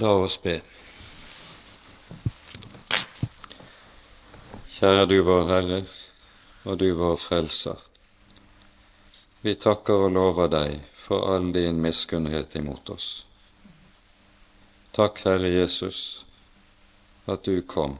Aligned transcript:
La 0.00 0.08
oss 0.16 0.38
be. 0.40 0.54
Kjære 4.72 5.04
du 5.10 5.18
vår 5.26 5.44
Herre 5.50 5.80
og 6.64 6.78
du 6.80 6.86
vår 6.96 7.18
Frelser. 7.20 7.76
Vi 9.44 9.52
takker 9.60 10.06
og 10.06 10.14
lover 10.16 10.48
deg 10.48 10.80
for 10.96 11.28
all 11.34 11.50
din 11.52 11.82
miskunnhet 11.84 12.56
imot 12.56 12.88
oss. 12.94 13.10
Takk, 14.96 15.20
Herre 15.26 15.52
Jesus, 15.52 16.24
at 17.28 17.44
du 17.44 17.60
kom, 17.68 17.98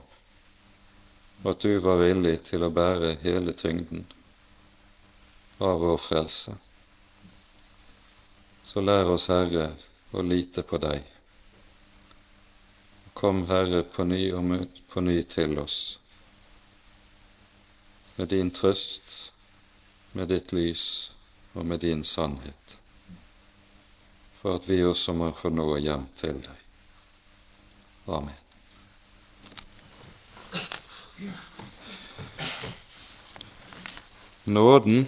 og 1.43 1.53
at 1.53 1.61
du 1.61 1.77
var 1.85 2.01
villig 2.01 2.39
til 2.49 2.65
å 2.65 2.73
bære 2.73 3.19
hele 3.23 3.53
tyngden 3.53 4.07
av 5.61 5.85
vår 5.85 6.01
frelse. 6.09 6.57
Så 8.65 8.81
lær 8.81 9.13
oss, 9.13 9.29
Herre, 9.29 9.75
å 10.13 10.25
lite 10.25 10.65
på 10.65 10.81
deg. 10.81 11.12
Kom, 13.23 13.45
Herre, 13.47 13.85
på 13.87 14.03
ny 14.03 14.33
og 14.35 14.65
på 14.91 15.01
ny 15.01 15.21
til 15.31 15.53
oss 15.63 15.77
med 18.17 18.29
din 18.29 18.49
trøst, 18.51 19.31
med 20.13 20.27
ditt 20.29 20.51
lys 20.51 21.11
og 21.55 21.69
med 21.71 21.85
din 21.85 22.03
sannhet, 22.05 22.75
for 24.41 24.59
at 24.59 24.67
vi 24.67 24.81
også 24.83 25.15
må 25.15 25.29
få 25.39 25.53
nå 25.55 25.67
hjem 25.79 26.09
til 26.19 26.41
deg. 26.43 26.65
Amen. 28.11 28.41
Nåden, 34.45 35.07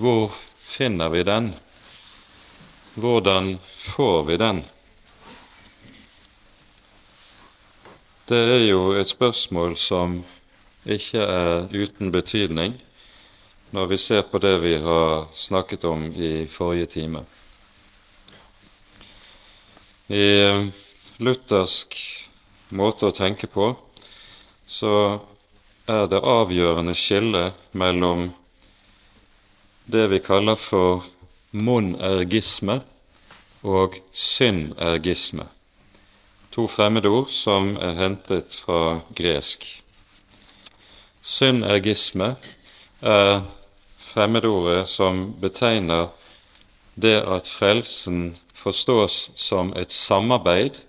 hvor 0.00 0.32
finner 0.56 1.12
vi 1.12 1.20
den? 1.28 1.50
Hvordan 2.96 3.58
får 3.76 4.24
vi 4.30 4.40
den? 4.40 4.64
Det 8.26 8.38
er 8.38 8.64
jo 8.66 8.88
et 8.98 9.06
spørsmål 9.06 9.76
som 9.78 10.16
ikke 10.82 11.22
er 11.22 11.68
uten 11.70 12.08
betydning 12.10 12.72
når 13.70 13.86
vi 13.92 13.98
ser 14.02 14.24
på 14.26 14.40
det 14.42 14.56
vi 14.64 14.72
har 14.82 15.28
snakket 15.38 15.86
om 15.86 16.02
i 16.10 16.48
forrige 16.50 16.88
time. 16.90 17.22
I 20.10 20.26
luthersk 21.22 21.94
måte 22.74 23.12
å 23.12 23.14
tenke 23.14 23.46
på 23.46 23.70
så 24.66 24.94
er 25.86 26.10
det 26.10 26.26
avgjørende 26.26 26.98
skillet 26.98 27.54
mellom 27.78 28.32
det 29.86 30.08
vi 30.10 30.18
kaller 30.18 30.58
for 30.58 31.06
monergisme 31.54 32.80
og 33.62 34.00
synergisme. 34.10 35.46
To 36.56 36.64
fremmedord 36.72 37.28
som 37.28 37.74
er 37.76 37.98
hentet 37.98 38.54
fra 38.56 39.02
gresk. 39.12 39.66
Synergisme 41.20 42.30
er 43.04 43.42
fremmedordet 44.00 44.86
som 44.88 45.34
betegner 45.42 46.08
det 46.96 47.18
at 47.20 47.50
frelsen 47.50 48.38
forstås 48.56 49.18
som 49.36 49.74
et 49.76 49.92
samarbeid 49.92 50.80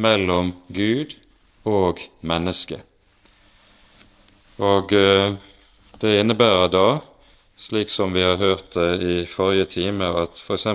mellom 0.00 0.54
Gud 0.72 1.12
og 1.68 2.00
menneske. 2.24 2.80
Og 4.56 4.96
eh, 4.96 5.34
det 6.00 6.18
innebærer 6.22 6.72
da 6.72 6.86
slik 7.60 7.92
som 7.92 8.16
vi 8.16 8.24
har 8.24 8.40
hørt 8.40 8.72
det 8.74 9.02
i 9.04 9.26
forrige 9.28 9.68
time, 9.76 10.08
at 10.08 10.40
f.eks. 10.40 10.66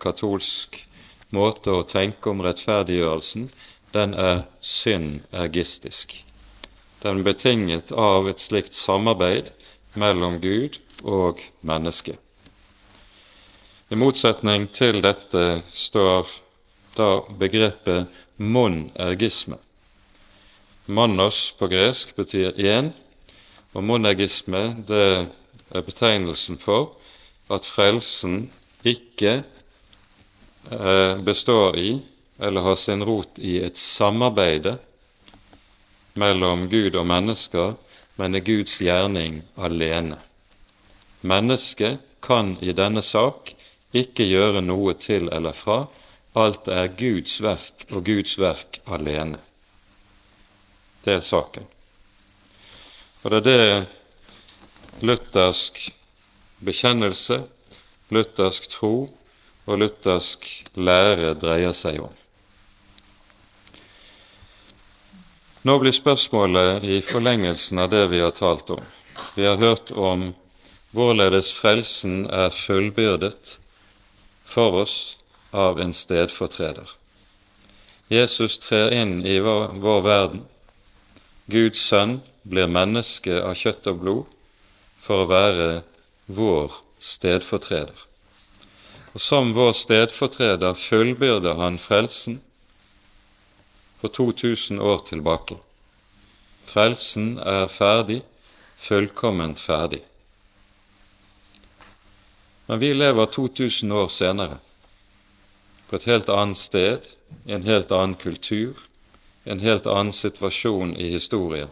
katolsk 0.00 0.82
måte 1.34 1.72
å 1.72 1.86
tenke 1.88 2.30
om 2.30 2.44
rettferdiggjørelsen, 2.44 3.48
den 3.94 4.14
er 4.14 4.42
synergistisk. 4.60 6.24
Den 7.02 7.20
er 7.20 7.28
betinget 7.28 7.92
av 7.92 8.28
et 8.28 8.40
slikt 8.40 8.74
samarbeid 8.74 9.52
mellom 9.94 10.40
Gud 10.40 10.80
og 11.04 11.40
menneske. 11.60 12.16
I 13.90 13.94
motsetning 13.94 14.66
til 14.74 14.98
dette 15.04 15.62
står 15.70 16.32
da 16.96 17.20
begrepet 17.38 18.08
monergisme. 18.36 19.60
Monos 20.86 21.52
på 21.58 21.68
gresk 21.70 22.14
betyr 22.16 22.58
én, 22.58 22.90
og 23.74 23.84
monergisme 23.84 24.62
det 24.88 25.28
er 25.70 25.86
betegnelsen 25.86 26.58
for 26.58 26.96
at 27.50 27.66
frelsen 27.66 28.48
ikke 28.86 29.42
eh, 30.70 31.14
består 31.26 31.78
i 31.78 31.90
eller 32.38 32.60
har 32.60 32.76
sin 32.76 33.04
rot 33.04 33.38
i 33.38 33.58
et 33.64 33.76
samarbeide 33.76 34.76
mellom 36.14 36.68
Gud 36.68 36.96
og 36.96 37.06
mennesker, 37.06 37.74
men 38.16 38.34
er 38.34 38.44
Guds 38.44 38.78
gjerning 38.80 39.42
alene. 39.56 40.18
Mennesket 41.20 42.00
kan 42.24 42.56
i 42.60 42.72
denne 42.76 43.02
sak 43.04 43.52
ikke 43.96 44.26
gjøre 44.28 44.62
noe 44.64 44.96
til 45.00 45.28
eller 45.32 45.56
fra. 45.56 45.84
Alt 46.36 46.68
er 46.68 46.92
Guds 46.96 47.38
verk 47.44 47.86
og 47.90 48.04
Guds 48.08 48.36
verk 48.40 48.80
alene. 48.84 49.40
Det 51.04 51.16
er 51.16 51.24
saken. 51.24 51.64
Og 53.22 53.30
det 53.32 53.38
er 53.40 53.46
det 53.46 55.06
luthersk 55.06 55.80
bekjennelse, 56.64 57.40
luthersk 58.10 58.68
tro 58.72 58.94
og 59.66 59.80
luthersk 59.80 60.46
lære 60.78 61.34
dreier 61.40 61.74
seg 61.76 62.00
om. 62.04 62.14
Nå 65.66 65.78
blir 65.82 65.90
spørsmålet 65.92 66.84
i 66.84 67.00
forlengelsen 67.02 67.80
av 67.82 67.88
det 67.90 68.04
vi 68.12 68.20
har 68.22 68.30
talt 68.30 68.68
om. 68.70 68.84
Vi 69.34 69.46
har 69.46 69.56
hørt 69.58 69.90
om 69.90 70.28
hvorledes 70.94 71.48
frelsen 71.56 72.20
er 72.30 72.52
fullbyrdet 72.54 73.56
for 74.46 74.76
oss 74.84 75.16
av 75.50 75.80
en 75.82 75.96
stedfortreder. 75.96 76.86
Jesus 78.14 78.60
trer 78.62 78.94
inn 78.94 79.18
i 79.26 79.40
vår, 79.42 79.74
vår 79.82 80.06
verden. 80.06 80.46
Guds 81.50 81.82
sønn 81.82 82.20
blir 82.46 82.70
menneske 82.70 83.40
av 83.42 83.58
kjøtt 83.58 83.90
og 83.90 84.02
blod 84.04 84.24
for 85.02 85.24
å 85.24 85.30
være 85.32 85.70
vår 86.30 86.78
stedfortreder. 87.02 88.06
Og 89.16 89.24
som 89.24 89.50
vår 89.56 89.74
stedfortreder 89.82 90.78
fullbyrder 90.78 91.58
han 91.58 91.82
frelsen 91.82 92.38
for 94.06 94.14
2000 94.14 94.80
år 94.80 94.98
tilbake. 94.98 95.56
Frelsen 96.64 97.38
er 97.38 97.66
ferdig, 97.66 98.22
fullkomment 98.76 99.60
ferdig. 99.60 100.02
Men 102.66 102.78
vi 102.78 102.92
lever 102.94 103.26
2000 103.26 103.92
år 103.92 104.08
senere, 104.08 104.58
på 105.88 105.96
et 105.96 106.06
helt 106.06 106.28
annet 106.28 106.58
sted, 106.58 107.06
i 107.46 107.54
en 107.54 107.66
helt 107.66 107.90
annen 107.90 108.14
kultur, 108.14 108.78
en 109.44 109.60
helt 109.60 109.86
annen 109.86 110.12
situasjon 110.12 110.94
i 110.96 111.08
historien. 111.10 111.70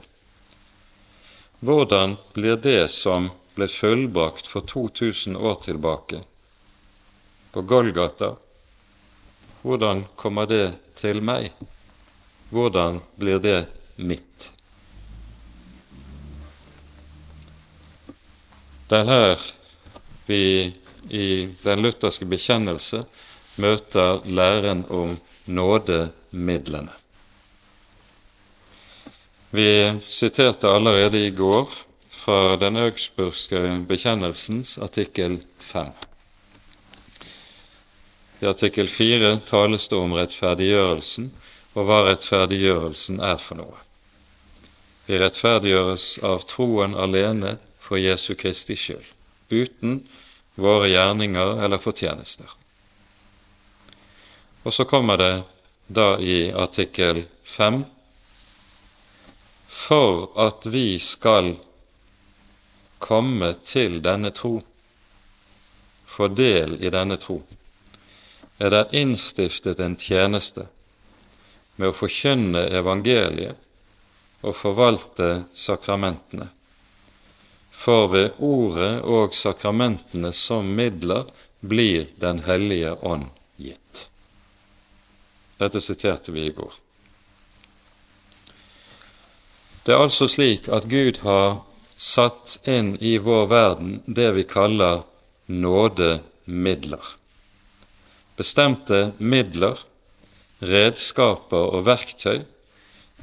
Hvordan 1.61 2.17
blir 2.35 2.57
det 2.57 2.91
som 2.91 3.31
ble 3.55 3.69
fullbrakt 3.71 4.47
for 4.47 4.67
2000 4.67 5.37
år 5.37 5.61
tilbake 5.63 6.23
på 7.53 7.63
Golgata, 7.63 8.35
hvordan 9.63 10.05
kommer 10.17 10.47
det 10.51 10.75
til 10.99 11.23
meg? 11.23 11.53
Hvordan 12.55 13.01
blir 13.19 13.41
det 13.43 13.67
mitt? 13.97 14.53
Det 18.87 19.01
er 19.01 19.09
her 19.09 19.43
vi 20.29 20.43
i 21.11 21.27
den 21.65 21.83
lutherske 21.83 22.29
bekjennelse 22.31 23.03
møter 23.59 24.23
læren 24.25 24.85
om 24.87 25.17
nådemidlene. 25.51 26.95
Vi 29.55 29.69
siterte 30.07 30.71
allerede 30.71 31.27
i 31.27 31.35
går 31.35 31.71
fra 32.11 32.57
den 32.57 32.79
augsburgske 32.79 33.67
bekjennelsens 33.89 34.79
artikkel 34.79 35.41
5. 35.59 35.91
I 38.43 38.47
artikkel 38.51 38.89
4 38.89 39.41
tales 39.47 39.91
det 39.91 39.99
om 39.99 40.15
rettferdiggjørelsen 40.15 41.33
og 41.75 41.89
hva 41.89 42.03
rettferdiggjørelsen 42.07 43.21
er 43.23 43.41
for 43.43 43.59
noe. 43.59 43.79
Vi 45.07 45.19
rettferdiggjøres 45.21 46.07
av 46.25 46.47
troen 46.49 46.95
alene 46.97 47.57
for 47.83 48.01
Jesu 48.01 48.35
Kristi 48.39 48.77
skyld, 48.79 49.05
uten 49.51 50.05
våre 50.55 50.89
gjerninger 50.89 51.59
eller 51.65 51.83
fortjenester. 51.83 52.47
Og 54.65 54.73
så 54.73 54.87
kommer 54.89 55.21
det 55.21 55.35
da 55.93 56.15
i 56.17 56.49
artikkel 56.51 57.27
5 57.45 57.83
for 59.69 60.31
at 60.41 60.65
vi 60.71 60.99
skal 61.03 61.57
komme 63.03 63.51
til 63.67 63.99
denne 64.01 64.31
tro, 64.33 64.63
få 66.07 66.29
del 66.33 66.79
i 66.81 66.93
denne 66.95 67.19
tro, 67.21 67.43
er 68.63 68.71
det 68.71 68.85
innstiftet 68.97 69.83
en 69.83 69.99
tjeneste 69.99 70.69
med 71.77 71.91
å 71.91 71.97
forkynne 71.97 72.67
evangeliet 72.79 73.61
og 74.45 74.57
forvalte 74.57 75.31
sakramentene. 75.57 76.51
For 77.75 78.09
ved 78.13 78.39
ordet 78.39 79.03
og 79.03 79.35
sakramentene 79.35 80.31
som 80.33 80.69
midler 80.77 81.27
blir 81.65 82.07
Den 82.21 82.43
hellige 82.45 82.93
ånd 83.03 83.31
gitt. 83.57 84.09
Dette 85.59 85.81
siterte 85.81 86.33
vi 86.33 86.47
i 86.47 86.53
går. 86.53 86.75
Det 89.85 89.95
er 89.95 90.01
altså 90.01 90.29
slik 90.29 90.69
at 90.73 90.89
Gud 90.89 91.21
har 91.25 91.65
satt 91.97 92.59
inn 92.69 92.95
i 93.01 93.17
vår 93.19 93.47
verden 93.49 93.99
det 94.07 94.31
vi 94.37 94.45
kaller 94.49 95.03
nådemidler. 95.47 97.05
Bestemte 98.37 99.13
midler, 99.19 99.79
redskaper 100.69 101.75
og 101.77 101.87
verktøy 101.89 102.45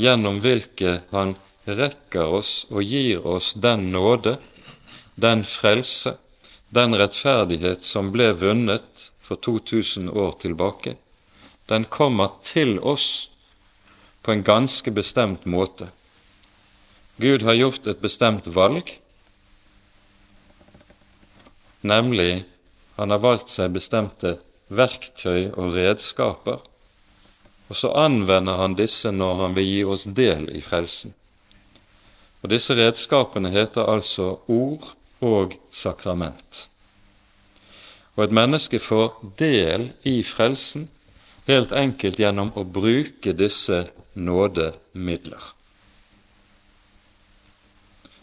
gjennom 0.02 0.40
hvilke 0.44 1.02
Han 1.12 1.36
rekker 1.68 2.34
oss 2.40 2.66
og 2.72 2.84
gir 2.84 3.26
oss 3.28 3.54
den 3.54 3.92
nåde, 3.94 4.38
den 5.16 5.44
frelse, 5.46 6.16
den 6.70 6.96
rettferdighet 6.98 7.86
som 7.86 8.10
ble 8.14 8.32
vunnet 8.34 9.10
for 9.22 9.38
2000 9.38 10.10
år 10.10 10.34
tilbake. 10.42 10.96
Den 11.70 11.86
kommer 11.86 12.34
til 12.44 12.80
oss 12.80 13.30
på 14.22 14.34
en 14.34 14.44
ganske 14.44 14.92
bestemt 14.92 15.46
måte. 15.46 15.92
Gud 17.22 17.46
har 17.46 17.54
gjort 17.54 17.88
et 17.88 18.02
bestemt 18.02 18.48
valg, 18.56 18.90
nemlig 21.82 22.46
han 22.98 23.14
har 23.14 23.22
valgt 23.22 23.54
seg 23.54 23.74
bestemte 23.76 24.38
verktøy 24.72 25.52
og 25.54 25.76
redskaper, 25.76 26.62
og 27.72 27.78
så 27.80 27.94
anvender 27.96 28.60
han 28.60 28.74
disse 28.76 29.14
når 29.16 29.38
han 29.40 29.54
vil 29.56 29.68
gi 29.70 29.84
oss 29.94 30.04
del 30.12 30.50
i 30.52 30.60
frelsen. 30.60 31.14
Og 32.44 32.52
Disse 32.52 32.76
redskapene 32.76 33.52
heter 33.54 33.88
altså 33.88 34.42
ord 34.52 34.90
og 35.24 35.56
sakrament. 35.72 36.66
Og 38.18 38.26
et 38.26 38.36
menneske 38.36 38.82
får 38.84 39.22
del 39.40 39.88
i 40.04 40.18
frelsen 40.28 40.90
helt 41.48 41.72
enkelt 41.72 42.20
gjennom 42.20 42.52
å 42.60 42.68
bruke 42.68 43.32
disse 43.40 43.86
nådemidler. 44.20 45.48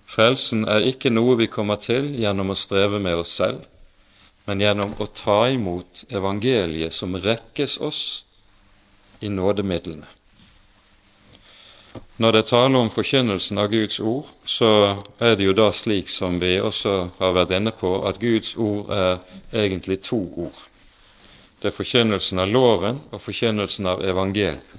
Frelsen 0.08 0.68
er 0.68 0.92
ikke 0.92 1.08
noe 1.14 1.40
vi 1.40 1.48
kommer 1.48 1.80
til 1.80 2.12
gjennom 2.20 2.52
å 2.52 2.60
streve 2.68 3.00
med 3.00 3.24
oss 3.24 3.32
selv, 3.40 3.64
men 4.44 4.60
gjennom 4.60 4.92
å 5.00 5.08
ta 5.08 5.46
imot 5.48 6.04
evangeliet 6.12 6.92
som 6.92 7.16
rekkes 7.16 7.80
oss 7.80 8.02
i 9.20 9.28
nådemidlene. 9.28 10.06
Når 12.18 12.32
det 12.32 12.46
taler 12.50 12.78
om 12.78 12.90
forkynnelsen 12.90 13.58
av 13.58 13.68
Guds 13.70 14.00
ord, 14.00 14.26
så 14.44 14.70
er 15.22 15.36
det 15.38 15.46
jo 15.46 15.54
da 15.54 15.68
slik 15.74 16.10
som 16.10 16.40
vi 16.42 16.56
også 16.60 16.94
har 17.18 17.34
vært 17.36 17.54
inne 17.54 17.72
på, 17.74 17.92
at 18.06 18.18
Guds 18.18 18.56
ord 18.56 18.90
er 18.90 19.18
egentlig 19.52 20.00
to 20.06 20.18
ord. 20.36 20.64
Det 21.62 21.70
er 21.70 21.74
forkynnelsen 21.74 22.42
av 22.42 22.50
loven 22.50 23.00
og 23.10 23.22
forkynnelsen 23.22 23.86
av 23.90 24.02
evangeliet. 24.06 24.76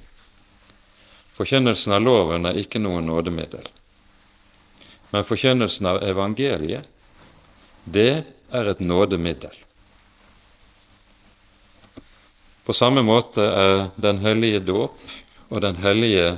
Forkynnelsen 1.39 1.95
av 1.95 2.03
loven 2.03 2.47
er 2.50 2.59
ikke 2.59 2.81
noe 2.83 3.00
nådemiddel. 3.03 3.68
Men 5.12 5.24
forkynnelsen 5.24 5.88
av 5.88 6.03
evangeliet, 6.03 6.88
det 7.86 8.24
er 8.51 8.71
et 8.71 8.83
nådemiddel. 8.83 9.56
På 12.65 12.73
samme 12.73 13.01
måte 13.06 13.41
er 13.41 13.89
Den 13.95 14.19
hellige 14.23 14.59
dåp 14.59 14.97
og 15.50 15.61
Den 15.61 15.79
hellige 15.81 16.38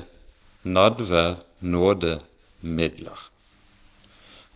nadvær 0.64 1.36
nådemidler. 1.60 3.28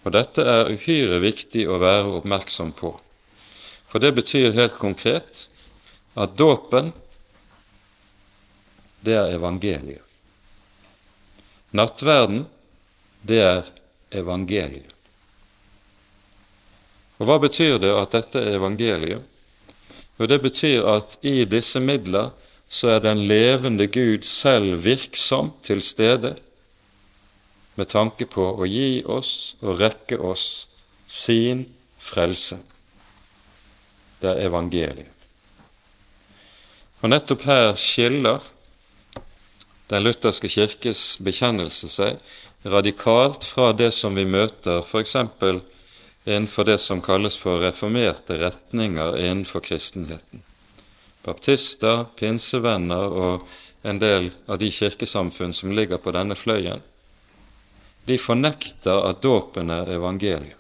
Og 0.06 0.14
Dette 0.14 0.46
er 0.46 0.70
uhyre 0.70 1.20
viktig 1.24 1.66
å 1.68 1.80
være 1.82 2.20
oppmerksom 2.20 2.72
på, 2.78 2.94
for 3.90 4.04
det 4.04 4.14
betyr 4.18 4.54
helt 4.54 4.78
konkret 4.78 5.48
at 6.16 6.38
dåpen, 6.38 6.94
det 9.06 9.16
er 9.18 9.34
evangeliet. 9.36 10.02
Nattverden, 11.76 12.46
det 13.26 13.42
er 13.42 13.72
evangeliet. 14.16 14.94
Og 17.20 17.30
Hva 17.30 17.38
betyr 17.42 17.78
det 17.80 17.92
at 17.96 18.16
dette 18.16 18.42
er 18.42 18.58
evangeliet? 18.58 19.24
Jo, 20.20 20.28
det 20.28 20.40
betyr 20.42 20.86
at 20.88 21.18
i 21.26 21.44
disse 21.50 21.80
midler 21.84 22.32
så 22.72 22.96
er 22.96 23.04
den 23.04 23.26
levende 23.28 23.88
Gud 23.88 24.24
selv 24.28 24.84
virksom 24.86 25.54
til 25.64 25.84
stede 25.84 26.36
med 27.76 27.92
tanke 27.92 28.28
på 28.32 28.48
å 28.56 28.68
gi 28.68 29.04
oss 29.04 29.56
og 29.62 29.82
rekke 29.82 30.20
oss 30.20 30.66
sin 31.08 31.66
frelse. 32.00 32.58
Det 34.22 34.32
er 34.32 34.48
evangeliet. 34.48 35.12
Og 37.04 37.12
nettopp 37.12 37.44
her 37.46 37.76
skiller 37.78 38.42
den 39.92 40.02
lutherske 40.02 40.50
kirkes 40.50 41.20
bekjennelse 41.22 41.90
seg 41.92 42.18
radikalt 42.66 43.46
fra 43.46 43.70
det 43.78 43.92
som 43.94 44.16
vi 44.18 44.26
møter 44.26 44.82
f.eks. 44.82 45.18
innenfor 46.26 46.64
det 46.64 46.78
som 46.78 47.02
kalles 47.02 47.38
for 47.38 47.62
reformerte 47.62 48.38
retninger 48.42 49.18
innenfor 49.18 49.60
kristenheten. 49.60 50.42
Baptister, 51.26 52.06
pinsevenner 52.18 53.14
og 53.14 53.48
en 53.86 54.00
del 54.02 54.32
av 54.46 54.60
de 54.62 54.72
kirkesamfunn 54.74 55.54
som 55.54 55.72
ligger 55.72 56.02
på 56.02 56.14
denne 56.14 56.38
fløyen, 56.38 56.82
de 58.06 58.18
fornekter 58.22 59.02
at 59.10 59.22
dåpen 59.22 59.72
er 59.74 59.90
evangeliet. 59.96 60.58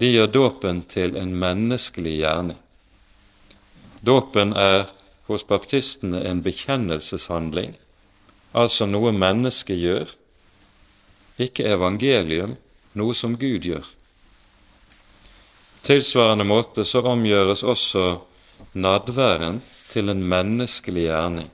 De 0.00 0.08
gjør 0.08 0.30
dåpen 0.34 0.80
til 0.90 1.16
en 1.16 1.34
menneskelig 1.38 2.14
gjerning. 2.22 2.58
Dåpen 4.00 4.54
er 4.56 4.88
hos 5.28 5.44
baptistene 5.46 6.24
en 6.26 6.40
bekjennelseshandling, 6.42 7.76
altså 8.52 8.88
noe 8.88 9.12
mennesket 9.14 9.78
gjør 9.78 10.16
ikke 11.40 11.68
evangelium, 11.70 12.56
noe 12.98 13.14
som 13.16 13.36
Gud 13.40 13.64
gjør. 13.68 13.86
Tilsvarende 15.82 16.44
måte 16.46 16.84
så 16.86 17.00
omgjøres 17.10 17.64
også 17.66 18.20
nadværen 18.78 19.58
til 19.90 20.12
en 20.12 20.22
menneskelig 20.30 21.08
gjerning. 21.08 21.48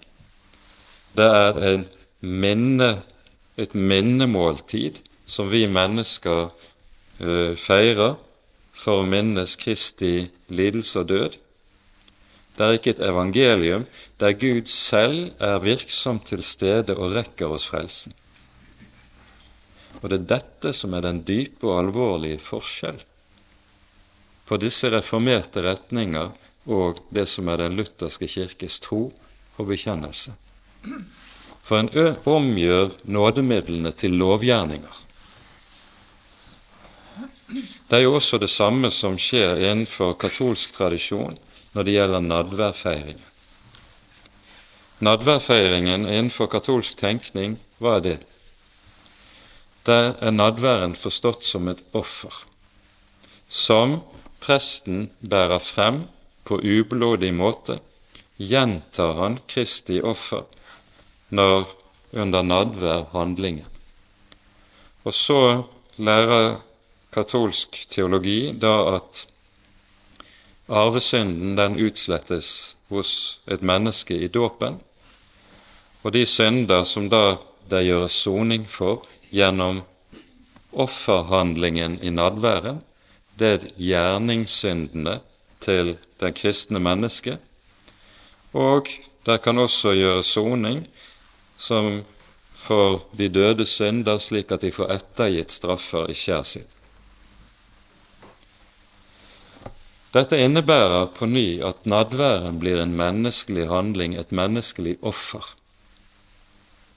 Det 1.17 1.25
er 1.25 1.85
minne, 2.21 2.91
et 3.57 3.73
minnemåltid 3.75 5.01
som 5.27 5.49
vi 5.49 5.65
mennesker 5.67 6.51
uh, 6.53 7.55
feirer 7.57 8.19
for 8.77 9.01
å 9.01 9.09
minnes 9.09 9.57
Kristi 9.59 10.29
lidelse 10.53 11.01
og 11.01 11.09
død. 11.09 11.41
Det 12.59 12.67
er 12.67 12.77
ikke 12.77 12.99
et 12.99 13.05
evangelium 13.09 13.89
der 14.21 14.37
Gud 14.37 14.69
selv 14.69 15.33
er 15.41 15.65
virksom 15.65 16.21
til 16.21 16.45
stede 16.45 16.99
og 17.01 17.17
rekker 17.17 17.57
oss 17.57 17.67
frelsen. 17.73 18.13
Og 20.03 20.11
det 20.11 20.21
er 20.21 20.33
dette 20.37 20.77
som 20.77 20.93
er 20.93 21.09
den 21.09 21.25
dype 21.25 21.65
og 21.65 21.79
alvorlige 21.81 22.45
forskjell 22.45 23.01
på 24.49 24.57
disse 24.57 24.89
reformerte 24.91 25.63
retninger 25.65 26.33
og 26.69 27.03
det 27.15 27.27
som 27.29 27.49
er 27.49 27.61
den 27.63 27.77
lutherske 27.77 28.29
kirkes 28.29 28.81
tro 28.85 29.11
og 29.59 29.69
bekjennelse. 29.69 30.33
For 31.65 31.81
en 31.83 31.91
omgjør 32.25 32.95
nådemidlene 33.05 33.93
til 33.93 34.17
lovgjerninger. 34.17 35.05
Det 37.89 37.97
er 37.97 38.05
jo 38.05 38.15
også 38.19 38.39
det 38.41 38.51
samme 38.53 38.91
som 38.93 39.17
skjer 39.21 39.61
innenfor 39.71 40.15
katolsk 40.21 40.75
tradisjon 40.77 41.39
når 41.73 41.85
det 41.85 41.95
gjelder 41.95 42.25
nadværfeiringen. 42.25 43.25
Nadværfeiringen 45.01 46.05
innenfor 46.09 46.49
katolsk 46.51 46.97
tenkning, 46.99 47.57
hva 47.79 47.99
er 47.99 48.05
det? 48.05 48.19
Der 49.87 50.17
er 50.21 50.35
nadværen 50.35 50.97
forstått 50.99 51.47
som 51.47 51.69
et 51.71 51.81
offer, 51.97 52.35
som 53.49 54.01
presten 54.41 55.11
bærer 55.21 55.59
frem 55.63 56.05
på 56.45 56.61
ublodig 56.63 57.33
måte, 57.35 57.79
gjentar 58.39 59.17
han 59.19 59.39
Kristi 59.51 60.01
offer 60.01 60.47
når 61.35 61.67
under 62.13 62.43
nadvær 62.43 63.11
handlingen. 63.13 63.67
Og 65.05 65.15
så 65.15 65.41
lærer 65.97 66.61
katolsk 67.13 67.87
teologi 67.91 68.53
da 68.53 68.75
at 68.97 69.25
arvesynden 70.69 71.57
den 71.59 71.79
utslettes 71.81 72.77
hos 72.89 73.41
et 73.49 73.63
menneske 73.63 74.17
i 74.17 74.29
dåpen, 74.29 74.81
og 76.03 76.13
de 76.13 76.25
synder 76.27 76.85
som 76.85 77.09
da 77.13 77.39
det 77.69 77.85
gjøres 77.89 78.17
soning 78.25 78.67
for, 78.71 79.05
gjennom 79.33 79.83
offerhandlingen 80.73 81.99
i 82.05 82.13
nadværen, 82.13 82.81
det 83.39 83.53
er 83.55 83.67
gjerningssyndene 83.79 85.19
til 85.65 85.97
den 86.21 86.35
kristne 86.35 86.81
mennesket, 86.83 87.39
og 88.53 88.89
Der 89.29 89.37
kan 89.37 89.59
også 89.59 89.93
gjøres 89.93 90.31
soning 90.33 90.87
som 91.61 92.01
for 92.57 93.03
de 93.19 93.29
døde 93.29 93.67
synder, 93.67 94.17
slik 94.19 94.53
at 94.55 94.63
de 94.65 94.71
får 94.73 94.93
ettergitt 94.95 95.53
straffer 95.53 96.09
i 96.09 96.17
skjær 96.17 96.47
sin. 96.49 96.65
Dette 100.17 100.39
innebærer 100.41 101.11
på 101.13 101.29
ny 101.29 101.61
at 101.61 101.85
nadværen 101.85 102.57
blir 102.63 102.81
en 102.81 102.97
menneskelig 102.97 103.69
handling, 103.69 104.17
et 104.17 104.33
menneskelig 104.33 104.97
offer. 105.05 105.45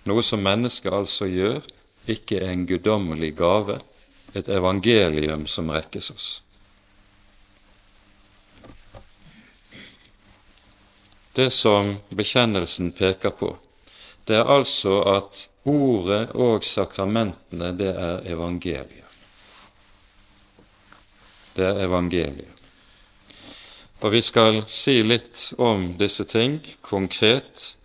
Noe 0.07 0.24
som 0.24 0.39
mennesket 0.48 0.95
altså 0.95 1.27
gjør, 1.27 1.60
ikke 2.07 2.39
er 2.39 2.55
en 2.55 2.63
guddommelig 2.69 3.36
gave, 3.38 3.81
et 4.33 4.47
evangelium 4.47 5.47
som 5.47 5.71
rekkes 5.71 6.11
oss. 6.11 6.29
Det 11.33 11.50
som 11.55 11.95
bekjennelsen 12.09 12.91
peker 12.91 13.31
på, 13.31 13.55
det 14.27 14.35
er 14.35 14.50
altså 14.51 15.00
at 15.07 15.45
ordet 15.63 16.33
og 16.35 16.65
sakramentene, 16.67 17.71
det 17.77 17.91
er 17.91 18.25
evangeliet. 18.33 18.97
Det 21.55 21.67
er 21.67 21.83
evangeliet. 21.85 22.57
Og 24.01 24.11
vi 24.15 24.21
skal 24.25 24.63
si 24.71 24.97
litt 25.05 25.51
om 25.61 25.91
disse 26.00 26.25
ting 26.25 26.57
konkret, 26.81 27.75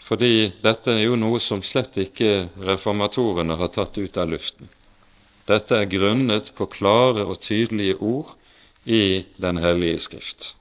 fordi 0.00 0.48
dette 0.64 0.94
er 0.94 1.04
jo 1.04 1.18
noe 1.20 1.40
som 1.44 1.60
slett 1.60 1.98
ikke 2.00 2.48
reformatorene 2.64 3.58
har 3.60 3.70
tatt 3.74 3.98
ut 4.00 4.16
av 4.16 4.30
luften. 4.32 4.70
Dette 5.48 5.78
er 5.80 5.88
grunnet 5.88 6.50
på 6.56 6.66
klare 6.68 7.24
og 7.24 7.40
tydelige 7.40 7.96
ord 8.04 8.34
i 8.84 9.24
Den 9.40 9.56
hellige 9.56 10.00
skrift. 10.04 10.54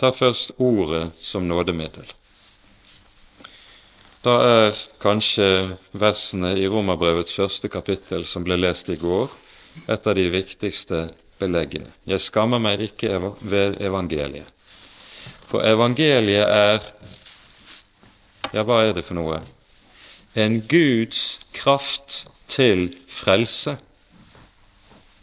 Ta 0.00 0.10
først 0.10 0.52
ordet 0.58 1.10
som 1.20 1.44
nådemiddel. 1.44 2.08
Da 4.24 4.34
er 4.46 4.80
kanskje 5.02 5.76
versene 5.92 6.54
i 6.56 6.68
Romerbrevets 6.70 7.34
første 7.34 7.68
kapittel, 7.68 8.24
som 8.26 8.44
ble 8.46 8.56
lest 8.56 8.88
i 8.88 8.96
går, 8.96 9.28
et 9.90 10.06
av 10.06 10.14
de 10.14 10.28
viktigste 10.30 11.08
beleggene. 11.40 11.90
Jeg 12.06 12.22
skammer 12.22 12.62
meg 12.62 12.80
ikke 12.86 13.18
ved 13.40 13.80
evangeliet. 13.82 14.48
For 15.50 15.64
evangeliet 15.68 16.48
er 16.48 16.92
Ja, 18.52 18.66
hva 18.68 18.82
er 18.84 18.92
det 18.92 19.04
for 19.06 19.16
noe? 19.16 19.38
En 20.36 20.58
Guds 20.68 21.40
kraft 21.56 22.26
til 22.52 22.92
frelse. 23.08 23.76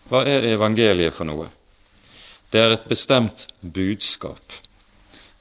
Hva 0.09 0.24
er 0.25 0.48
evangeliet 0.50 1.13
for 1.13 1.29
noe? 1.29 1.50
Det 2.50 2.62
er 2.62 2.74
et 2.74 2.88
bestemt 2.89 3.48
budskap. 3.62 4.41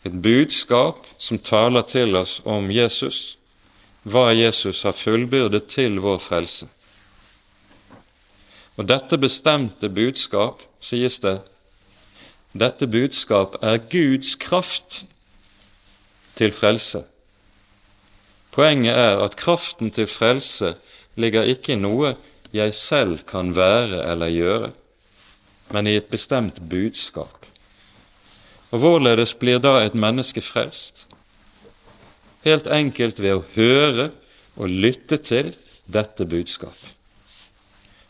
Et 0.04 0.12
budskap 0.12 1.06
som 1.18 1.40
taler 1.40 1.86
til 1.88 2.16
oss 2.20 2.38
om 2.44 2.68
Jesus, 2.70 3.38
hva 4.04 4.28
Jesus 4.36 4.84
har 4.84 4.96
fullbyrdet 4.96 5.66
til 5.72 5.98
vår 6.04 6.20
frelse. 6.22 6.68
Og 8.78 8.86
dette 8.86 9.18
bestemte 9.18 9.88
budskap 9.90 10.62
sies 10.80 11.18
det, 11.24 11.40
dette 12.52 12.86
budskap 12.86 13.56
er 13.64 13.80
Guds 13.90 14.36
kraft 14.40 15.02
til 16.38 16.52
frelse. 16.54 17.02
Poenget 18.54 18.94
er 18.94 19.18
at 19.24 19.36
kraften 19.36 19.90
til 19.90 20.06
frelse 20.06 20.76
ligger 21.18 21.48
ikke 21.50 21.74
i 21.74 21.80
noe 21.80 22.14
jeg 22.54 22.74
selv 22.74 23.24
kan 23.28 23.52
være 23.56 24.00
eller 24.08 24.32
gjøre, 24.32 24.70
men 25.74 25.86
i 25.86 25.96
et 25.98 26.08
bestemt 26.08 26.62
budskap. 26.70 27.44
Og 28.70 28.80
hvorledes 28.80 29.34
blir 29.34 29.60
da 29.60 29.78
et 29.82 29.96
menneske 29.96 30.40
frelst? 30.44 31.06
Helt 32.44 32.68
enkelt 32.70 33.20
ved 33.20 33.36
å 33.36 33.44
høre 33.56 34.10
og 34.56 34.68
lytte 34.72 35.18
til 35.20 35.52
dette 35.88 36.24
budskapet. 36.28 36.94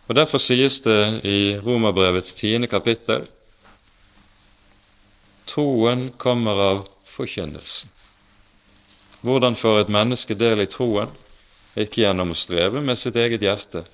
Og 0.09 0.17
Derfor 0.17 0.41
sies 0.41 0.81
det 0.81 1.21
i 1.29 1.59
Romerbrevets 1.61 2.33
tiende 2.35 2.71
kapittel 2.71 3.27
troen 5.49 6.09
kommer 6.17 6.61
av 6.61 6.81
forkynnelsen. 7.09 7.91
Hvordan 9.21 9.57
får 9.59 9.81
et 9.81 9.93
menneske 9.93 10.37
del 10.39 10.63
i 10.63 10.69
troen? 10.71 11.11
Ikke 11.77 12.03
gjennom 12.03 12.33
å 12.33 12.39
streve 12.39 12.81
med 12.81 12.99
sitt 12.99 13.17
eget 13.17 13.45
hjerte, 13.45 13.85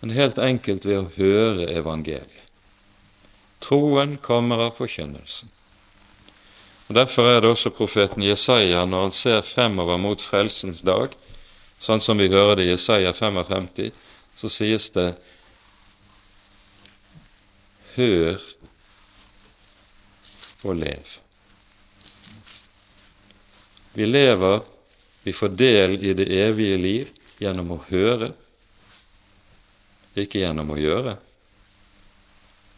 men 0.00 0.14
helt 0.16 0.38
enkelt 0.38 0.84
ved 0.84 0.98
å 0.98 1.10
høre 1.16 1.70
evangeliet. 1.72 2.42
Troen 3.62 4.16
kommer 4.18 4.58
av 4.66 4.74
forkynnelsen. 4.74 5.50
Og 6.88 6.96
Derfor 6.98 7.28
er 7.30 7.40
det 7.40 7.52
også 7.52 7.70
profeten 7.72 8.24
Jesaja, 8.26 8.82
når 8.84 9.06
han 9.06 9.14
ser 9.16 9.44
fremover 9.46 10.00
mot 10.02 10.20
frelsens 10.20 10.82
dag, 10.82 11.14
sånn 11.80 12.02
som 12.02 12.18
vi 12.18 12.28
hører 12.30 12.58
det 12.58 12.66
i 12.66 12.72
Jesaja 12.72 13.14
55, 13.14 13.92
så 14.36 14.50
sies 14.50 14.90
det 14.96 15.12
Hør 17.92 18.40
og 20.64 20.78
lev. 20.80 21.16
Vi 23.92 24.06
lever, 24.08 24.62
vi 25.22 25.32
får 25.32 25.48
del 25.48 25.98
i 26.04 26.14
det 26.14 26.26
evige 26.34 26.78
liv 26.78 27.10
gjennom 27.38 27.74
å 27.76 27.82
høre, 27.88 28.32
ikke 30.18 30.42
gjennom 30.42 30.72
å 30.74 30.78
gjøre. 30.80 31.14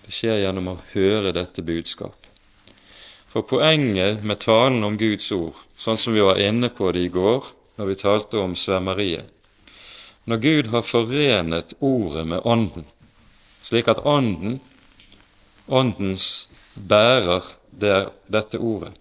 Det 0.04 0.12
skjer 0.12 0.42
gjennom 0.42 0.68
å 0.74 0.78
høre 0.92 1.32
dette 1.34 1.64
budskap. 1.64 2.18
For 3.32 3.42
poenget 3.48 4.22
med 4.22 4.38
talen 4.44 4.84
om 4.86 4.98
Guds 5.00 5.30
ord, 5.34 5.56
sånn 5.80 5.98
som 5.98 6.14
vi 6.14 6.22
var 6.22 6.38
inne 6.38 6.68
på 6.70 6.92
det 6.94 7.06
i 7.08 7.12
går 7.12 7.48
når 7.80 7.88
vi 7.90 7.96
talte 7.98 8.38
om 8.38 8.54
svømmeriet 8.54 9.32
Når 10.30 10.38
Gud 10.40 10.68
har 10.72 10.84
forenet 10.86 11.74
Ordet 11.80 12.22
med 12.26 12.46
Ånden, 12.46 12.84
slik 13.66 13.88
at 13.90 13.98
Ånden 14.06 14.60
Åndens 15.66 16.48
bærer 16.74 17.42
det 17.74 17.90
er 17.90 18.08
dette 18.30 18.58
ordet. 18.58 18.92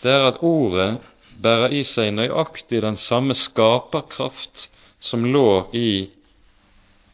Det 0.00 0.10
er 0.12 0.28
at 0.30 0.40
ordet 0.40 0.96
bærer 1.42 1.74
i 1.74 1.84
seg 1.86 2.12
nøyaktig 2.16 2.82
den 2.82 2.96
samme 2.98 3.34
skaperkraft 3.38 4.68
som 5.00 5.24
lå 5.24 5.68
i 5.72 6.08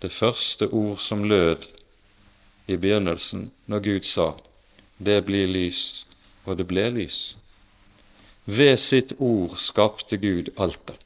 det 0.03 0.13
første 0.13 0.69
ord 0.73 0.99
som 1.01 1.25
lød 1.29 1.67
i 2.67 2.77
begynnelsen, 2.77 3.51
når 3.67 3.79
Gud 3.79 4.05
sa 4.05 4.33
'Det 4.99 5.25
blir 5.25 5.47
lys', 5.47 6.05
og 6.45 6.59
det 6.59 6.67
ble 6.69 6.91
lys. 6.91 7.37
Ved 8.47 8.77
sitt 8.77 9.13
ord 9.19 9.57
skapte 9.59 10.17
Gud 10.17 10.49
alt 10.59 10.81
det. 10.89 10.97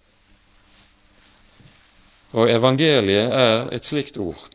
Og 2.33 2.51
evangeliet 2.51 3.33
er 3.33 3.69
et 3.73 3.85
slikt 3.85 4.17
ord, 4.17 4.49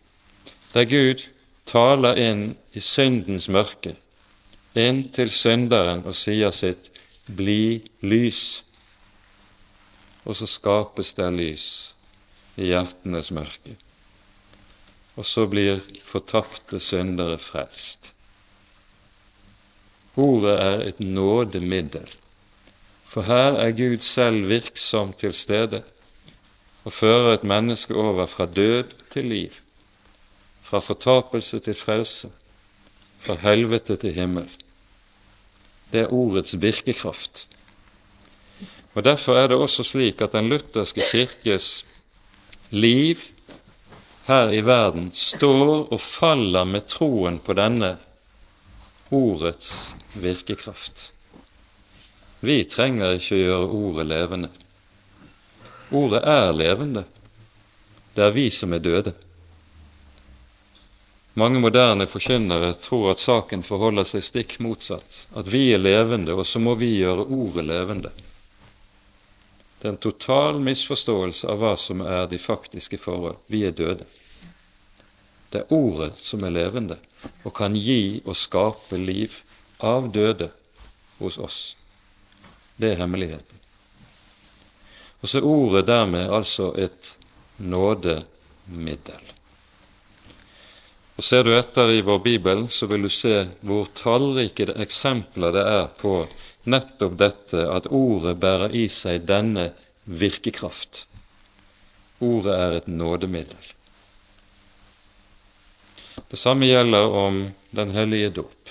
der 0.73 0.85
Gud 0.85 1.23
taler 1.65 2.15
inn 2.15 2.55
i 2.73 2.79
syndens 2.79 3.49
mørke, 3.49 3.95
inn 4.75 5.09
til 5.09 5.29
synderen 5.29 6.05
og 6.05 6.15
sier 6.15 6.51
sitt 6.51 6.92
'bli 7.27 7.89
lys'. 8.01 8.63
Og 10.25 10.35
så 10.35 10.47
skapes 10.47 11.13
det 11.13 11.33
lys 11.33 11.95
i 12.55 12.69
hjertenes 12.71 13.31
mørke. 13.31 13.75
Og 15.15 15.25
så 15.25 15.45
blir 15.47 15.81
fortapte 16.05 16.79
syndere 16.79 17.37
frelst. 17.37 18.13
Ordet 20.15 20.59
er 20.59 20.79
et 20.87 20.99
nådemiddel, 20.99 22.09
for 23.05 23.21
her 23.21 23.59
er 23.59 23.71
Gud 23.71 24.01
selv 24.01 24.49
virksom 24.49 25.13
til 25.13 25.33
stede 25.33 25.83
og 26.83 26.93
fører 26.93 27.33
et 27.33 27.43
menneske 27.43 27.95
over 27.95 28.25
fra 28.25 28.45
død 28.45 28.83
til 29.11 29.25
liv 29.25 29.63
fra 30.73 30.79
fortapelse 30.79 31.59
til 31.59 31.75
frelse, 31.77 32.31
fra 33.21 33.35
helvete 33.35 33.95
til 33.95 34.13
himmel. 34.13 34.47
Det 35.93 36.01
er 36.01 36.13
ordets 36.13 36.55
virkekraft. 36.57 37.45
Og 38.93 39.03
Derfor 39.05 39.37
er 39.37 39.47
det 39.47 39.57
også 39.57 39.85
slik 39.85 40.21
at 40.21 40.33
den 40.33 40.49
lutherske 40.49 41.05
kirkes 41.11 41.85
liv 42.73 43.21
her 44.25 44.49
i 44.49 44.61
verden 44.65 45.11
står 45.13 45.91
og 45.93 45.99
faller 46.01 46.65
med 46.65 46.87
troen 46.89 47.37
på 47.43 47.53
denne 47.57 47.97
ordets 49.13 49.93
virkekraft. 50.13 51.11
Vi 52.43 52.63
trenger 52.67 53.19
ikke 53.19 53.35
å 53.37 53.43
gjøre 53.43 53.75
ordet 53.79 54.07
levende. 54.09 54.49
Ordet 55.93 56.23
er 56.27 56.49
levende. 56.57 57.03
Det 58.15 58.25
er 58.25 58.33
vi 58.35 58.49
som 58.51 58.73
er 58.73 58.81
døde. 58.83 59.13
Mange 61.33 61.59
moderne 61.59 62.05
forkynnere 62.05 62.73
tror 62.73 63.11
at 63.11 63.21
saken 63.21 63.63
forholder 63.65 64.05
seg 64.05 64.25
stikk 64.25 64.59
motsatt, 64.61 65.23
at 65.33 65.47
vi 65.49 65.71
er 65.73 65.81
levende, 65.81 66.35
og 66.37 66.45
så 66.45 66.61
må 66.61 66.75
vi 66.77 66.91
gjøre 66.99 67.25
ordet 67.25 67.65
levende. 67.65 68.11
Det 69.79 69.89
er 69.89 69.95
en 69.95 70.03
total 70.05 70.61
misforståelse 70.63 71.49
av 71.49 71.57
hva 71.59 71.73
som 71.75 72.05
er 72.05 72.29
de 72.29 72.37
faktiske 72.39 73.01
forhold. 73.01 73.41
Vi 73.49 73.65
er 73.65 73.73
døde. 73.73 74.05
Det 75.49 75.63
er 75.63 75.73
ordet 75.73 76.13
som 76.21 76.45
er 76.45 76.53
levende 76.53 77.01
og 77.43 77.51
kan 77.57 77.75
gi 77.75 78.21
og 78.23 78.37
skape 78.37 78.97
liv 79.01 79.41
av 79.83 80.07
døde 80.13 80.51
hos 81.19 81.37
oss. 81.37 81.59
Det 82.77 82.93
er 82.93 83.01
hemmeligheten. 83.01 83.59
Og 85.21 85.29
så 85.29 85.39
er 85.39 85.49
ordet 85.49 85.87
dermed 85.87 86.29
altså 86.29 86.73
et 86.77 87.15
nådemiddel. 87.57 89.33
Og 91.13 91.23
Ser 91.23 91.43
du 91.45 91.51
etter 91.53 91.91
i 91.93 92.01
vår 92.01 92.19
bibel, 92.25 92.65
så 92.73 92.87
vil 92.89 93.05
du 93.05 93.11
se 93.13 93.43
hvor 93.61 93.89
tallrike 93.97 94.71
eksempler 94.81 95.53
det 95.53 95.65
er 95.69 95.85
på 95.99 96.15
nettopp 96.65 97.17
dette 97.19 97.67
at 97.69 97.89
ordet 97.91 98.33
bærer 98.41 98.73
i 98.73 98.87
seg 98.89 99.27
denne 99.29 99.69
virkekraft. 100.03 101.05
Ordet 102.23 102.55
er 102.57 102.77
et 102.79 102.89
nådemiddel. 102.89 103.69
Det 106.29 106.39
samme 106.39 106.65
gjelder 106.69 107.09
om 107.09 107.43
Den 107.73 107.89
hellige 107.89 108.29
dåp. 108.29 108.69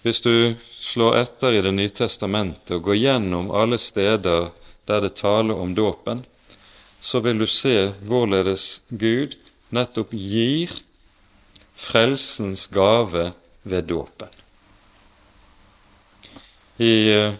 Hvis 0.00 0.20
du 0.24 0.54
slår 0.80 1.16
etter 1.18 1.52
i 1.52 1.60
Det 1.60 1.72
nye 1.76 1.92
testamentet 1.92 2.72
og 2.76 2.86
går 2.88 2.96
gjennom 2.96 3.50
alle 3.52 3.76
steder 3.78 4.48
der 4.88 5.00
det 5.04 5.14
taler 5.16 5.60
om 5.60 5.74
dåpen, 5.76 6.24
så 7.04 7.20
vil 7.20 7.38
du 7.38 7.46
se 7.46 7.92
hvorledes 8.08 8.80
Gud 8.88 9.36
nettopp 9.74 10.14
gir 10.16 10.72
frelsens 11.76 12.66
gave 12.72 13.32
ved 13.62 13.90
dåpen. 13.90 14.30
I 16.80 16.94
eh, 17.12 17.34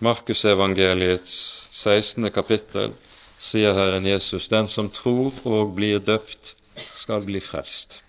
Markusevangeliets 0.00 1.34
16. 1.76 2.30
kapittel 2.32 2.94
sier 3.40 3.76
Herren 3.76 4.08
Jesus, 4.08 4.48
den 4.48 4.68
som 4.68 4.88
tror 4.92 5.36
og 5.44 5.74
blir 5.76 6.00
døpt, 6.00 6.54
skal 6.96 7.20
bli 7.26 7.40
frelst. 7.44 8.00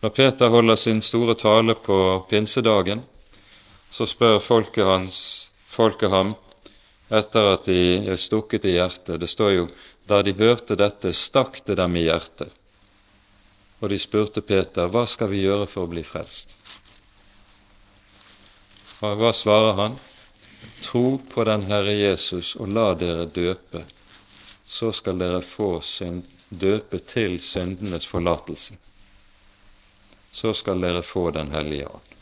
Når 0.00 0.12
Peter 0.16 0.52
holder 0.52 0.76
sin 0.80 1.00
store 1.04 1.34
tale 1.40 1.74
på 1.74 1.96
pinsedagen, 2.28 3.02
så 3.92 4.06
spør 4.08 4.38
folket, 4.44 4.84
hans, 4.84 5.50
folket 5.66 6.12
ham 6.12 6.36
etter 7.10 7.52
at 7.52 7.66
de 7.66 8.06
er 8.10 8.18
stukket 8.20 8.64
i 8.64 8.76
hjertet. 8.76 9.18
Det 9.20 9.28
står 9.30 9.52
jo 9.56 9.66
da 10.06 10.22
de 10.22 10.34
hørte 10.38 10.76
dette, 10.78 11.12
stakk 11.14 11.60
det 11.66 11.76
dem 11.80 11.96
i 11.98 12.06
hjertet. 12.06 12.50
Og 13.80 13.90
de 13.90 13.98
spurte 13.98 14.42
Peter, 14.44 14.90
hva 14.92 15.06
skal 15.08 15.30
vi 15.32 15.44
gjøre 15.44 15.66
for 15.70 15.86
å 15.86 15.90
bli 15.90 16.04
frelst? 16.04 16.52
Og 19.00 19.16
hva 19.16 19.32
svarer 19.32 19.78
han? 19.78 19.96
Tro 20.84 21.16
på 21.30 21.44
den 21.48 21.64
Herre 21.70 21.94
Jesus 21.96 22.52
og 22.60 22.68
la 22.76 22.90
dere 22.98 23.24
døpe, 23.24 23.86
så 24.68 24.92
skal 24.92 25.18
dere 25.20 25.40
få 25.44 25.78
synd, 25.84 26.26
døpe 26.50 27.00
til 27.08 27.38
syndenes 27.40 28.06
forlatelse. 28.10 28.76
Så 30.32 30.52
skal 30.54 30.82
dere 30.84 31.02
få 31.02 31.30
Den 31.30 31.50
hellige 31.50 31.88
ånd. 31.88 32.14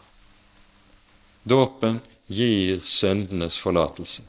Dåpen 1.45 2.01
gir 2.27 2.81
syndenes 2.85 3.59
forlatelse. 3.59 4.23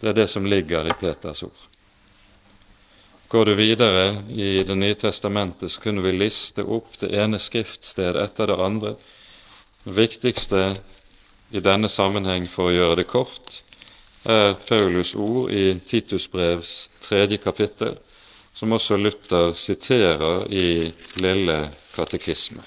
Det 0.00 0.08
er 0.08 0.14
det 0.14 0.28
som 0.30 0.46
ligger 0.46 0.86
i 0.86 0.94
Peters 1.00 1.42
ord. 1.42 1.64
Går 3.28 3.44
du 3.44 3.54
videre 3.54 4.22
i 4.30 4.64
Det 4.64 4.74
nye 4.74 4.94
testamentet, 4.94 5.72
så 5.72 5.80
kunne 5.80 6.02
vi 6.02 6.12
liste 6.12 6.62
opp 6.64 6.94
det 7.00 7.10
ene 7.12 7.38
skriftstedet 7.38 8.22
etter 8.22 8.46
det 8.46 8.56
andre. 8.56 8.94
Det 9.84 9.92
viktigste 9.92 10.62
i 11.50 11.60
denne 11.60 11.88
sammenheng, 11.88 12.46
for 12.46 12.70
å 12.70 12.76
gjøre 12.76 13.02
det 13.02 13.08
kort, 13.10 13.62
er 14.24 14.56
Paulus 14.68 15.14
ord 15.14 15.52
i 15.52 15.74
Titus 15.88 16.28
brevs 16.30 16.88
tredje 17.04 17.38
kapittel, 17.38 17.98
som 18.54 18.72
også 18.72 18.96
Luther 18.96 19.52
siterer 19.52 20.48
i 20.48 20.90
Lille 21.20 21.60
katekisme. 21.94 22.64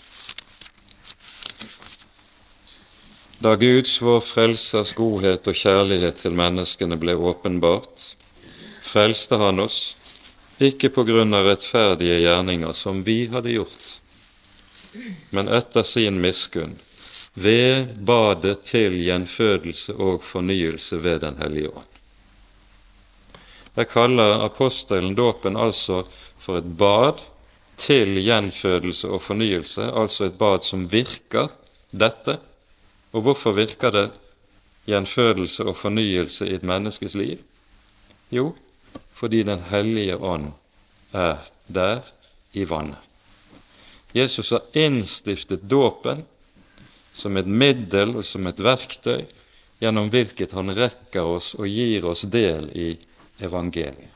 Da 3.41 3.55
Guds, 3.55 4.01
vår 4.01 4.19
Frelsers 4.21 4.91
godhet 4.93 5.47
og 5.49 5.55
kjærlighet 5.57 6.19
til 6.21 6.35
menneskene 6.37 6.93
ble 7.01 7.15
åpenbart, 7.17 8.03
frelste 8.85 9.39
Han 9.41 9.63
oss, 9.63 9.95
ikke 10.61 10.91
på 10.93 11.01
grunn 11.07 11.33
av 11.33 11.47
rettferdige 11.49 12.19
gjerninger 12.21 12.75
som 12.77 12.99
vi 13.07 13.23
hadde 13.31 13.55
gjort, 13.55 13.87
men 15.33 15.49
etter 15.49 15.87
sin 15.89 16.19
miskunn, 16.21 16.75
ved 17.33 17.95
badet 18.05 18.59
til 18.69 18.99
gjenfødelse 19.07 19.97
og 19.97 20.21
fornyelse 20.21 21.01
ved 21.01 21.25
Den 21.25 21.41
hellige 21.41 21.73
ånd. 21.81 21.89
Jeg 23.73 23.89
kaller 23.89 24.45
apostelen 24.45 25.17
dåpen 25.17 25.57
altså 25.57 26.03
for 26.37 26.61
et 26.61 26.69
bad 26.77 27.25
til 27.81 28.21
gjenfødelse 28.21 29.09
og 29.09 29.25
fornyelse, 29.31 29.81
altså 29.81 30.29
et 30.29 30.37
bad 30.37 30.61
som 30.61 30.85
virker 30.93 31.49
dette 31.89 32.37
og 33.11 33.25
hvorfor 33.25 33.55
virker 33.55 33.91
det 33.91 34.07
gjenfødelse 34.87 35.65
og 35.67 35.77
fornyelse 35.77 36.47
i 36.47 36.55
et 36.55 36.63
menneskes 36.63 37.15
liv? 37.15 37.37
Jo, 38.31 38.55
fordi 39.13 39.43
Den 39.43 39.59
hellige 39.69 40.17
ånd 40.17 40.51
er 41.13 41.37
der 41.67 42.01
i 42.53 42.65
vannet. 42.69 42.99
Jesus 44.15 44.49
har 44.49 44.61
innstiftet 44.73 45.61
dåpen 45.69 46.25
som 47.13 47.37
et 47.37 47.47
middel 47.47 48.15
og 48.15 48.25
som 48.25 48.47
et 48.47 48.59
verktøy 48.59 49.23
gjennom 49.79 50.09
hvilket 50.11 50.51
han 50.55 50.73
rekker 50.75 51.23
oss 51.23 51.53
og 51.55 51.67
gir 51.67 52.05
oss 52.05 52.25
del 52.27 52.69
i 52.75 52.97
evangeliet. 53.39 54.09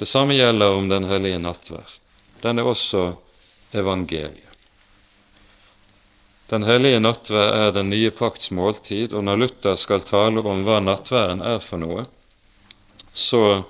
Det 0.00 0.08
samme 0.08 0.34
gjelder 0.34 0.72
om 0.72 0.88
Den 0.88 1.04
hellige 1.04 1.38
nattverd. 1.38 1.98
Den 2.40 2.58
er 2.58 2.64
også 2.64 3.12
evangeliet. 3.72 4.49
Den 6.50 6.66
hellige 6.66 6.98
nattverd 6.98 7.52
er 7.54 7.74
den 7.76 7.92
nye 7.92 8.10
pakts 8.10 8.50
måltid, 8.50 9.12
og 9.14 9.22
når 9.24 9.38
Luther 9.44 9.76
skal 9.78 10.02
tale 10.02 10.42
om 10.42 10.64
hva 10.66 10.80
nattværen 10.82 11.44
er 11.46 11.60
for 11.62 11.78
noe, 11.78 12.08
så 13.14 13.62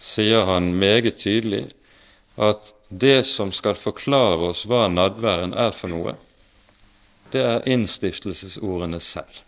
sier 0.00 0.44
han 0.44 0.74
meget 0.76 1.16
tydelig 1.22 1.70
at 2.36 2.74
det 2.88 3.24
som 3.26 3.52
skal 3.52 3.78
forklare 3.78 4.50
oss 4.50 4.64
hva 4.68 4.86
nadværen 4.92 5.54
er 5.56 5.72
for 5.74 5.92
noe, 5.92 6.14
det 7.32 7.42
er 7.42 7.68
innstiftelsesordene 7.70 9.00
selv. 9.02 9.40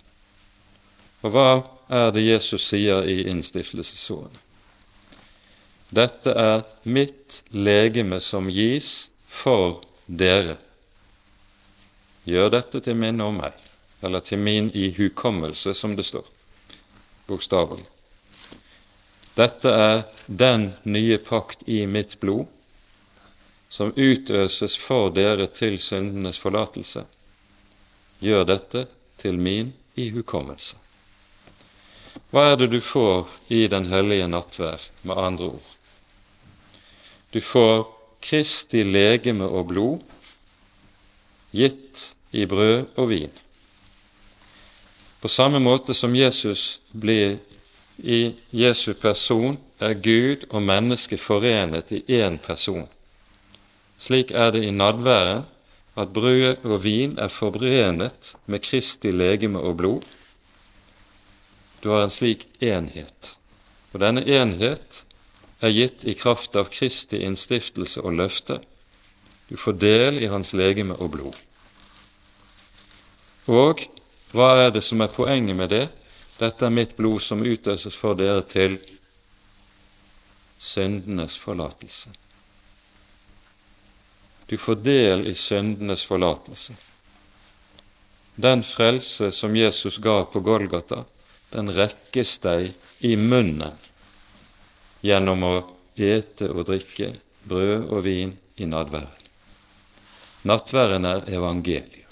Og 1.23 1.35
hva 1.35 1.49
er 1.93 2.11
det 2.15 2.25
Jesus 2.25 2.67
sier 2.67 3.07
i 3.07 3.21
innstiftelsesordene? 3.31 4.43
Dette 5.95 6.33
er 6.35 6.65
mitt 6.83 7.43
legeme 7.55 8.19
som 8.21 8.49
gis 8.51 9.09
for 9.31 9.83
dere. 10.07 10.57
Gjør 12.27 12.51
dette 12.51 12.81
til 12.83 12.97
minne 12.99 13.23
om 13.23 13.37
meg, 13.39 13.55
eller 14.03 14.25
til 14.27 14.41
min 14.43 14.73
ihukommelse, 14.75 15.75
som 15.75 15.95
det 15.97 16.09
står, 16.09 16.27
bokstavelig. 17.29 17.87
Dette 19.37 19.71
er 19.71 20.03
den 20.27 20.73
nye 20.89 21.19
pakt 21.23 21.63
i 21.69 21.85
mitt 21.87 22.17
blod, 22.21 22.47
som 23.69 23.93
utøses 23.95 24.75
for 24.81 25.13
dere 25.15 25.47
til 25.53 25.79
syndenes 25.83 26.39
forlatelse. 26.41 27.05
Gjør 28.25 28.47
dette 28.49 28.87
til 29.21 29.39
min 29.39 29.75
ihukommelse. 29.95 30.81
Hva 32.33 32.47
er 32.53 32.59
det 32.59 32.71
du 32.73 32.81
får 32.81 33.29
i 33.53 33.67
Den 33.69 33.87
hellige 33.93 34.27
nattvær, 34.29 34.81
med 35.03 35.17
andre 35.17 35.45
ord? 35.45 35.71
Du 37.33 37.41
får 37.41 37.87
Kristi 38.23 38.83
legeme 38.83 39.45
og 39.45 39.69
blod 39.71 40.01
gitt 41.53 42.16
i 42.37 42.47
brød 42.47 42.85
og 42.97 43.11
vin. 43.11 43.33
På 45.21 45.29
samme 45.33 45.59
måte 45.59 45.95
som 45.97 46.15
Jesus 46.15 46.81
blir 46.93 47.39
i 47.99 48.35
Jesu 48.53 48.93
person, 48.95 49.57
er 49.81 49.93
Gud 50.01 50.47
og 50.51 50.63
menneske 50.63 51.19
forenet 51.21 51.91
i 51.93 52.03
én 52.21 52.39
person. 52.41 52.87
Slik 53.99 54.31
er 54.31 54.53
det 54.53 54.65
i 54.65 54.71
nadværet 54.71 55.45
at 55.97 56.13
brød 56.13 56.65
og 56.65 56.85
vin 56.85 57.19
er 57.19 57.29
forenet 57.29 58.35
med 58.47 58.61
Kristi 58.65 59.11
legeme 59.11 59.61
og 59.61 59.77
blod. 59.77 60.05
Du 61.83 61.91
har 61.91 62.05
en 62.05 62.13
slik 62.13 62.47
enhet, 62.61 63.37
og 63.93 64.01
denne 64.01 64.25
enhet 64.25 65.05
er 65.61 65.73
gitt 65.73 66.05
i 66.05 66.17
kraft 66.17 66.57
av 66.57 66.71
Kristi 66.73 67.21
innstiftelse 67.25 68.05
og 68.05 68.17
løfte. 68.21 68.61
Du 69.49 69.57
får 69.57 69.81
del 69.81 70.23
i 70.23 70.29
hans 70.33 70.53
legeme 70.53 70.97
og 70.97 71.11
blod. 71.17 71.46
Og 73.47 73.87
hva 74.35 74.51
er 74.65 74.73
det 74.75 74.83
som 74.83 75.01
er 75.01 75.13
poenget 75.13 75.57
med 75.57 75.71
det? 75.71 75.87
Dette 76.37 76.67
er 76.67 76.75
mitt 76.75 76.97
blod 76.97 77.23
som 77.23 77.45
utøses 77.47 77.95
for 77.97 78.19
dere 78.19 78.43
til 78.51 78.79
syndenes 80.59 81.37
forlatelse. 81.39 82.11
Du 84.47 84.57
får 84.59 84.83
del 84.83 85.27
i 85.27 85.35
syndenes 85.35 86.05
forlatelse. 86.07 86.75
Den 88.37 88.63
frelse 88.63 89.31
som 89.33 89.57
Jesus 89.57 89.99
ga 89.99 90.25
på 90.29 90.43
Golgata, 90.45 91.05
den 91.51 91.71
rekkes 91.73 92.37
deg 92.45 92.75
i 93.01 93.17
munnen 93.17 93.79
gjennom 95.07 95.45
å 95.47 95.55
ete 95.97 96.51
og 96.53 96.67
drikke 96.69 97.15
brød 97.49 97.87
og 97.89 98.03
vin 98.05 98.35
i 98.61 98.69
nadværen. 98.69 99.25
Nattværen 100.47 101.09
er 101.09 101.25
evangelium. 101.33 102.06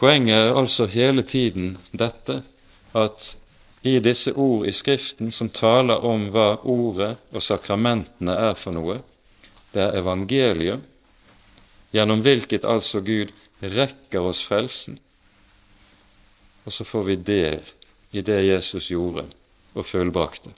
Poenget 0.00 0.36
er 0.36 0.56
altså 0.56 0.86
hele 0.88 1.22
tiden 1.22 1.74
dette 1.92 2.40
at 2.96 3.34
i 3.84 3.98
disse 4.00 4.32
ord 4.32 4.64
i 4.68 4.72
Skriften 4.72 5.28
som 5.32 5.50
taler 5.52 6.00
om 6.04 6.28
hva 6.32 6.54
ordet 6.64 7.14
og 7.32 7.44
sakramentene 7.44 8.32
er 8.48 8.56
for 8.56 8.76
noe, 8.76 8.98
det 9.72 9.82
er 9.84 9.98
evangeliet, 10.00 10.80
gjennom 11.92 12.24
hvilket 12.24 12.64
altså 12.64 13.00
Gud 13.04 13.32
rekker 13.60 14.24
oss 14.24 14.40
frelsen, 14.46 14.96
og 16.64 16.72
så 16.72 16.84
får 16.84 17.06
vi 17.08 17.16
del 17.16 17.60
i 18.16 18.24
det 18.24 18.40
Jesus 18.46 18.88
gjorde 18.90 19.26
og 19.74 19.86
fullbrakte. 19.86 20.52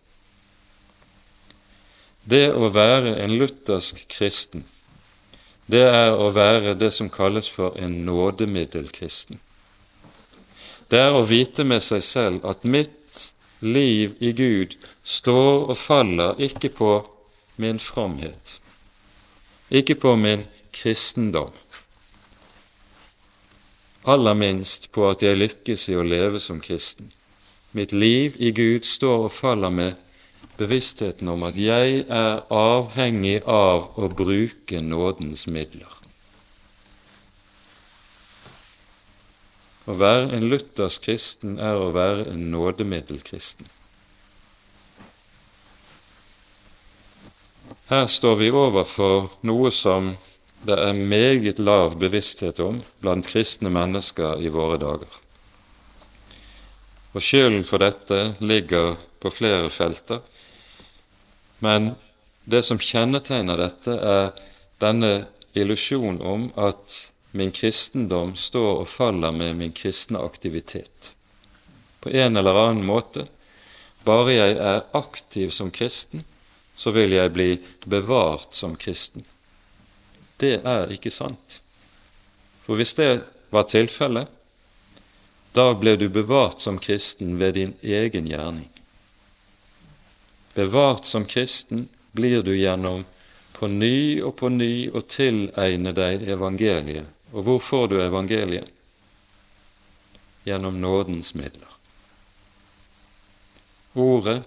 Det 2.23 2.47
å 2.55 2.71
være 2.71 3.17
en 3.25 3.35
luthersk 3.35 4.05
kristen, 4.11 4.63
det 5.67 5.83
er 5.87 6.17
å 6.19 6.31
være 6.35 6.75
det 6.79 6.91
som 6.93 7.11
kalles 7.11 7.49
for 7.51 7.77
en 7.79 8.03
nådemiddelkristen. 8.07 9.39
Det 10.91 11.01
er 11.01 11.15
å 11.17 11.25
vite 11.25 11.65
med 11.65 11.85
seg 11.85 12.03
selv 12.05 12.45
at 12.49 12.67
mitt 12.69 13.31
liv 13.63 14.17
i 14.21 14.33
Gud 14.37 14.75
står 15.03 15.71
og 15.71 15.79
faller 15.79 16.41
ikke 16.43 16.69
på 16.69 16.93
min 17.63 17.79
fromhet, 17.79 18.59
ikke 19.71 19.95
på 19.95 20.17
min 20.21 20.45
kristendom, 20.75 21.55
aller 24.05 24.35
minst 24.35 24.91
på 24.93 25.07
at 25.09 25.23
jeg 25.23 25.39
lykkes 25.39 25.89
i 25.89 25.97
å 25.97 26.03
leve 26.03 26.41
som 26.43 26.61
kristen. 26.61 27.13
Mitt 27.73 27.93
liv 27.93 28.35
i 28.37 28.51
Gud 28.53 28.85
står 28.85 29.29
og 29.29 29.33
faller 29.33 29.71
med 29.71 29.95
bevisstheten 30.59 31.29
om 31.33 31.45
at 31.49 31.57
jeg 31.59 32.05
er 32.09 32.43
avhengig 32.53 33.41
av 33.49 33.93
å 33.97 34.09
bruke 34.13 34.81
nådens 34.85 35.47
midler. 35.47 35.99
Å 39.83 39.97
være 39.99 40.29
en 40.37 40.47
luthersk 40.47 41.09
kristen 41.09 41.57
er 41.59 41.79
å 41.79 41.91
være 41.95 42.29
en 42.31 42.51
nådemiddelkristen. 42.53 43.67
Her 47.91 48.07
står 48.09 48.37
vi 48.39 48.53
overfor 48.55 49.33
noe 49.45 49.73
som 49.75 50.15
det 50.63 50.77
er 50.79 50.95
meget 50.95 51.59
lav 51.59 51.97
bevissthet 51.99 52.61
om 52.63 52.79
blant 53.03 53.27
kristne 53.27 53.73
mennesker 53.75 54.39
i 54.39 54.53
våre 54.55 54.79
dager. 54.79 55.11
Og 57.13 57.21
skylden 57.21 57.67
for 57.69 57.83
dette 57.83 58.37
ligger 58.41 58.95
på 59.21 59.33
flere 59.35 59.69
felter, 59.75 60.23
men 61.63 61.93
det 62.45 62.65
som 62.67 62.81
kjennetegner 62.83 63.61
dette, 63.61 63.95
er 63.95 64.33
denne 64.83 65.13
illusjon 65.55 66.19
om 66.19 66.49
at 66.59 66.97
min 67.31 67.53
kristendom 67.55 68.35
står 68.37 68.83
og 68.83 68.89
faller 68.91 69.31
med 69.37 69.55
min 69.61 69.73
kristne 69.73 70.19
aktivitet. 70.19 71.13
På 72.03 72.11
en 72.11 72.37
eller 72.37 72.59
annen 72.65 72.83
måte, 72.87 73.29
bare 74.03 74.35
jeg 74.35 74.59
er 74.59 74.83
aktiv 74.99 75.55
som 75.55 75.71
kristen, 75.71 76.25
så 76.75 76.91
vil 76.91 77.15
jeg 77.15 77.31
bli 77.31 77.51
bevart 77.87 78.59
som 78.59 78.75
kristen. 78.75 79.23
Det 80.43 80.59
er 80.67 80.91
ikke 80.91 81.15
sant. 81.15 81.61
For 82.67 82.75
hvis 82.75 82.97
det 82.99 83.11
var 83.55 83.71
tilfellet, 83.71 84.27
da 85.55 85.71
ble 85.79 85.95
du 86.01 86.09
bevart 86.11 86.59
som 86.65 86.83
kristen 86.83 87.37
ved 87.39 87.55
din 87.61 87.77
egen 87.87 88.27
gjerning. 88.27 88.72
Bevart 90.55 91.05
som 91.05 91.25
kristen 91.25 91.89
blir 92.13 92.43
du 92.43 92.57
gjennom 92.57 93.05
på 93.53 93.69
ny 93.69 94.21
og 94.21 94.37
på 94.37 94.49
ny 94.53 94.91
å 94.91 95.01
tilegne 95.01 95.93
deg 95.97 96.27
evangeliet. 96.29 97.07
Og 97.33 97.47
hvor 97.47 97.61
får 97.63 97.89
du 97.89 97.97
evangeliet? 98.03 98.69
Gjennom 100.45 100.81
nådens 100.83 101.33
midler. 101.39 101.71
Ordet, 103.93 104.43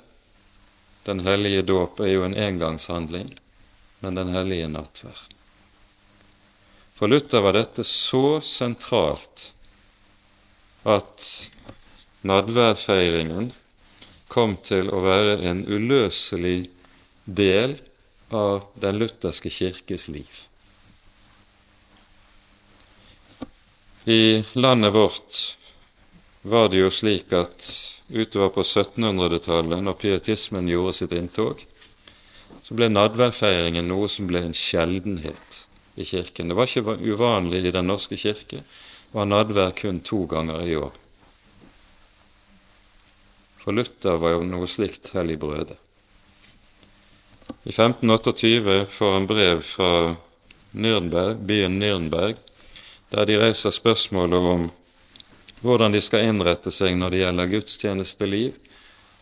den 1.06 1.24
hellige 1.26 1.62
dåp, 1.62 2.00
er 2.00 2.12
jo 2.12 2.26
en 2.26 2.38
engangshandling, 2.38 3.32
men 4.00 4.20
den 4.20 4.34
hellige 4.36 4.68
nattverd. 4.70 5.34
For 6.96 7.12
Luther 7.12 7.42
var 7.46 7.58
dette 7.58 7.84
så 7.88 8.40
sentralt 8.44 9.52
at 10.86 11.30
nadværfeiringen 12.26 13.52
kom 14.36 14.58
til 14.60 14.92
å 14.92 15.00
være 15.06 15.38
en 15.48 15.64
uløselig 15.68 16.68
del 17.26 17.78
av 18.36 18.68
den 18.84 19.00
lutherske 19.00 19.50
kirkes 19.54 20.10
liv. 20.12 20.42
I 24.06 24.44
landet 24.54 24.94
vårt 24.94 25.38
var 26.42 26.68
det 26.70 26.84
jo 26.84 26.92
slik 26.94 27.32
at 27.34 27.70
utover 28.10 28.52
på 28.54 28.62
1700-tallet, 28.62 29.80
når 29.82 29.98
pietismen 29.98 30.68
gjorde 30.70 30.94
sitt 31.00 31.16
inntog, 31.18 31.64
så 32.66 32.78
ble 32.78 32.92
nadværfeiringen 32.92 33.88
noe 33.90 34.10
som 34.12 34.28
ble 34.30 34.44
en 34.46 34.54
sjeldenhet 34.58 35.64
i 35.96 36.06
kirken. 36.06 36.52
Det 36.52 36.58
var 36.60 36.70
ikke 36.70 37.00
uvanlig 37.02 37.64
i 37.66 37.74
Den 37.74 37.90
norske 37.90 38.18
kirke 38.20 38.62
å 39.14 39.24
ha 39.24 39.26
nadvær 39.26 39.74
kun 39.80 40.04
to 40.06 40.26
ganger 40.30 40.62
i 40.68 40.78
år. 40.78 40.94
For 43.66 43.74
Luther 43.74 44.20
var 44.22 44.36
jo 44.36 44.44
noe 44.46 44.68
slikt 44.70 45.10
hellig 45.18 45.40
brøde. 45.42 45.74
I 47.66 47.74
1528 47.74 48.86
får 48.94 49.14
han 49.14 49.26
brev 49.26 49.64
fra 49.66 49.90
Nürnberg, 50.78 51.42
byen 51.50 51.80
Nürnberg, 51.82 52.38
der 53.10 53.26
de 53.26 53.40
reiser 53.42 53.74
spørsmålet 53.74 54.52
om 54.54 54.70
hvordan 55.66 55.98
de 55.98 56.02
skal 56.06 56.28
innrette 56.30 56.70
seg 56.70 56.94
når 56.94 57.16
det 57.16 57.24
gjelder 57.24 57.52
gudstjenesteliv, 57.56 58.54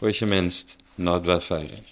og 0.03 0.11
ikke 0.11 0.27
minst 0.27 0.75
nadværfeiring. 0.99 1.87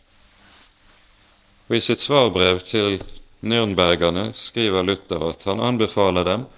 Og 1.69 1.79
I 1.79 1.83
sitt 1.87 2.03
svarbrev 2.03 2.59
til 2.67 2.99
Nürnbergerne 3.47 4.33
skriver 4.35 4.83
Luther 4.83 5.29
at 5.31 5.47
han 5.47 5.63
anbefaler 5.63 6.27
dem 6.27 6.49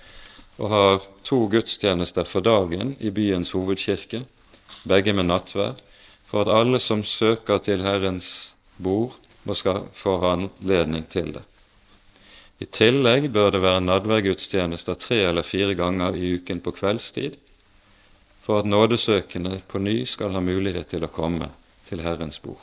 å 0.57 0.73
ha 0.73 0.85
to 1.21 1.45
gudstjenester 1.53 2.25
for 2.25 2.41
dagen 2.41 2.95
i 2.97 3.13
byens 3.13 3.53
hovedkirke, 3.53 4.25
begge 4.87 5.13
med 5.13 5.29
nattverd, 5.29 5.79
for 6.27 6.43
at 6.43 6.51
alle 6.51 6.79
som 6.81 7.03
søker 7.05 7.61
til 7.63 7.83
Herrens 7.85 8.53
bord, 8.77 9.15
må 9.43 9.55
skal 9.59 9.83
få 9.93 10.15
anledning 10.25 11.03
til 11.11 11.33
det. 11.35 11.43
I 12.63 12.65
tillegg 12.71 13.27
bør 13.33 13.49
det 13.51 13.61
være 13.63 13.83
nadværgudstjenester 13.83 14.95
tre 14.95 15.17
eller 15.27 15.43
fire 15.43 15.75
ganger 15.75 16.15
i 16.15 16.35
uken 16.37 16.61
på 16.63 16.71
kveldstid, 16.71 17.35
for 18.43 18.59
at 18.59 18.67
nådesøkende 18.67 19.61
på 19.67 19.79
ny 19.79 20.03
skal 20.07 20.35
ha 20.35 20.39
mulighet 20.43 20.87
til 20.91 21.03
å 21.03 21.11
komme 21.11 21.49
til 21.89 22.03
Herrens 22.03 22.39
bord. 22.43 22.61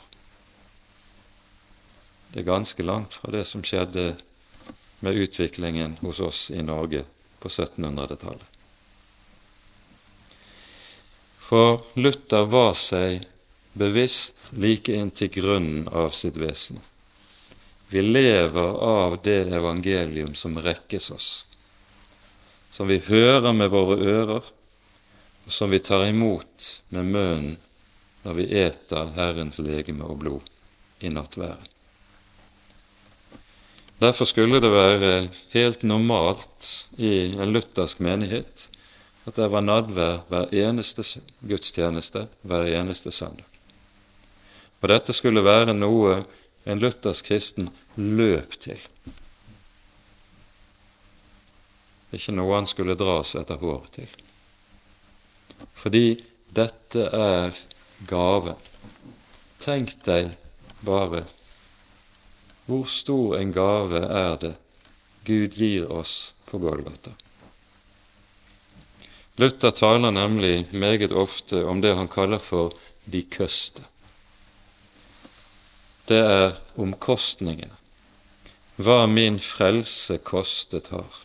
Det 2.33 2.43
er 2.43 2.49
ganske 2.49 2.85
langt 2.87 3.17
fra 3.17 3.33
det 3.35 3.45
som 3.49 3.65
skjedde 3.67 4.15
med 5.01 5.19
utviklingen 5.21 5.99
hos 6.01 6.21
oss 6.21 6.47
i 6.55 6.63
Norge 6.63 7.05
på 7.41 7.49
1700-tallet. 7.49 8.50
For 11.51 11.81
Luther 11.99 12.45
var 12.47 12.77
seg 12.79 13.25
bevisst 13.75 14.53
like 14.55 14.95
inn 14.95 15.09
til 15.11 15.33
grunnen 15.35 15.89
av 15.91 16.13
sitt 16.15 16.37
vesen. 16.39 16.79
Vi 17.91 18.05
lever 18.07 18.77
av 18.87 19.17
det 19.25 19.49
evangelium 19.59 20.37
som 20.39 20.61
rekkes 20.63 21.11
oss, 21.11 21.27
som 22.71 22.87
vi 22.87 23.01
hører 23.03 23.51
med 23.51 23.75
våre 23.75 23.99
ører, 23.99 24.47
og 25.43 25.51
som 25.51 25.75
vi 25.75 25.83
tar 25.83 26.07
imot 26.07 26.71
med 26.95 27.11
munnen 27.11 27.59
når 28.23 28.39
vi 28.39 28.49
eter 28.63 29.11
Herrens 29.19 29.59
legeme 29.59 30.07
og 30.07 30.23
blod 30.23 30.55
i 31.03 31.11
nattværen. 31.11 31.67
Derfor 33.99 34.31
skulle 34.31 34.63
det 34.63 34.71
være 34.71 35.15
helt 35.51 35.83
normalt 35.83 36.75
i 36.95 37.33
en 37.35 37.51
luthersk 37.51 37.99
menighet 37.99 38.70
at 39.31 39.39
det 39.39 39.47
var 39.53 39.63
nadvær 39.63 40.25
hver 40.31 40.51
eneste 40.59 41.05
gudstjeneste 41.47 42.27
hver 42.43 42.67
eneste 42.75 43.13
søndag. 43.15 43.47
Og 44.81 44.89
dette 44.91 45.15
skulle 45.15 45.45
være 45.45 45.75
noe 45.77 46.25
en 46.67 46.83
luthersk 46.83 47.29
kristen 47.31 47.69
løp 47.95 48.57
til. 48.59 48.81
Ikke 52.11 52.35
noe 52.35 52.59
han 52.59 52.67
skulle 52.67 52.99
dras 52.99 53.37
etter 53.39 53.61
håret 53.61 54.01
til. 54.01 54.11
Fordi 55.79 56.07
dette 56.51 57.07
er 57.15 57.55
gaven. 58.11 58.59
Tenk 59.63 59.95
deg 60.09 60.35
bare 60.83 61.23
hvor 62.67 62.87
stor 62.91 63.39
en 63.39 63.53
gave 63.55 64.03
er 64.07 64.37
det 64.43 64.55
Gud 65.27 65.59
gir 65.59 65.91
oss 65.91 66.33
på 66.47 66.59
Golgata? 66.59 67.13
Luther 69.41 69.71
taler 69.71 70.11
nemlig 70.11 70.67
meget 70.73 71.13
ofte 71.13 71.65
om 71.65 71.81
det 71.81 71.95
han 71.97 72.09
kaller 72.09 72.39
for 72.39 72.75
de 73.09 73.23
køste. 73.23 73.83
Det 76.09 76.19
er 76.19 76.59
omkostningene. 76.77 77.77
hva 78.81 79.07
min 79.07 79.37
frelse 79.41 80.17
kostet 80.25 80.87
har. 80.89 81.17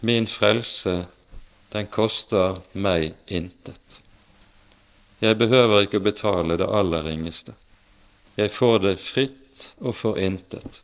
Min 0.00 0.26
frelse, 0.26 1.06
den 1.72 1.86
koster 1.86 2.60
meg 2.72 3.12
intet. 3.26 4.00
Jeg 5.20 5.36
behøver 5.38 5.84
ikke 5.84 6.00
å 6.00 6.06
betale 6.08 6.56
det 6.56 6.68
aller 6.72 7.04
ringeste. 7.04 7.52
Jeg 8.36 8.50
får 8.54 8.78
det 8.84 8.96
fritt 9.00 9.68
og 9.80 9.96
for 9.98 10.16
intet. 10.16 10.82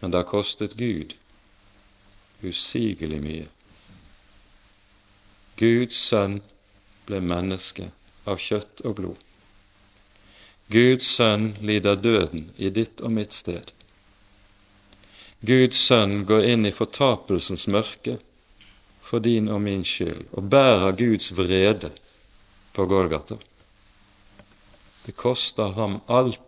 Men 0.00 0.10
det 0.10 0.22
har 0.22 0.30
kostet 0.30 0.76
Gud 0.78 1.16
usigelig 2.42 3.20
mye. 3.22 3.46
Guds 5.56 5.96
sønn 6.08 6.40
ble 7.08 7.22
menneske 7.24 7.90
av 8.28 8.42
kjøtt 8.42 8.82
og 8.84 8.98
blod. 8.98 9.22
Guds 10.72 11.06
sønn 11.16 11.52
lider 11.62 11.96
døden 11.96 12.50
i 12.58 12.70
ditt 12.74 13.00
og 13.00 13.14
mitt 13.16 13.32
sted. 13.32 13.70
Guds 15.46 15.78
sønn 15.78 16.24
går 16.26 16.48
inn 16.52 16.66
i 16.66 16.74
fortapelsens 16.74 17.68
mørke 17.70 18.16
for 19.06 19.22
din 19.22 19.48
og 19.52 19.60
min 19.62 19.84
skyld 19.86 20.24
og 20.32 20.48
bærer 20.50 20.96
Guds 20.98 21.30
vrede 21.38 21.92
på 22.74 22.86
Golgata. 22.90 23.38
Det 25.06 25.14
koster 25.14 25.76
ham 25.76 26.00
alt 26.10 26.42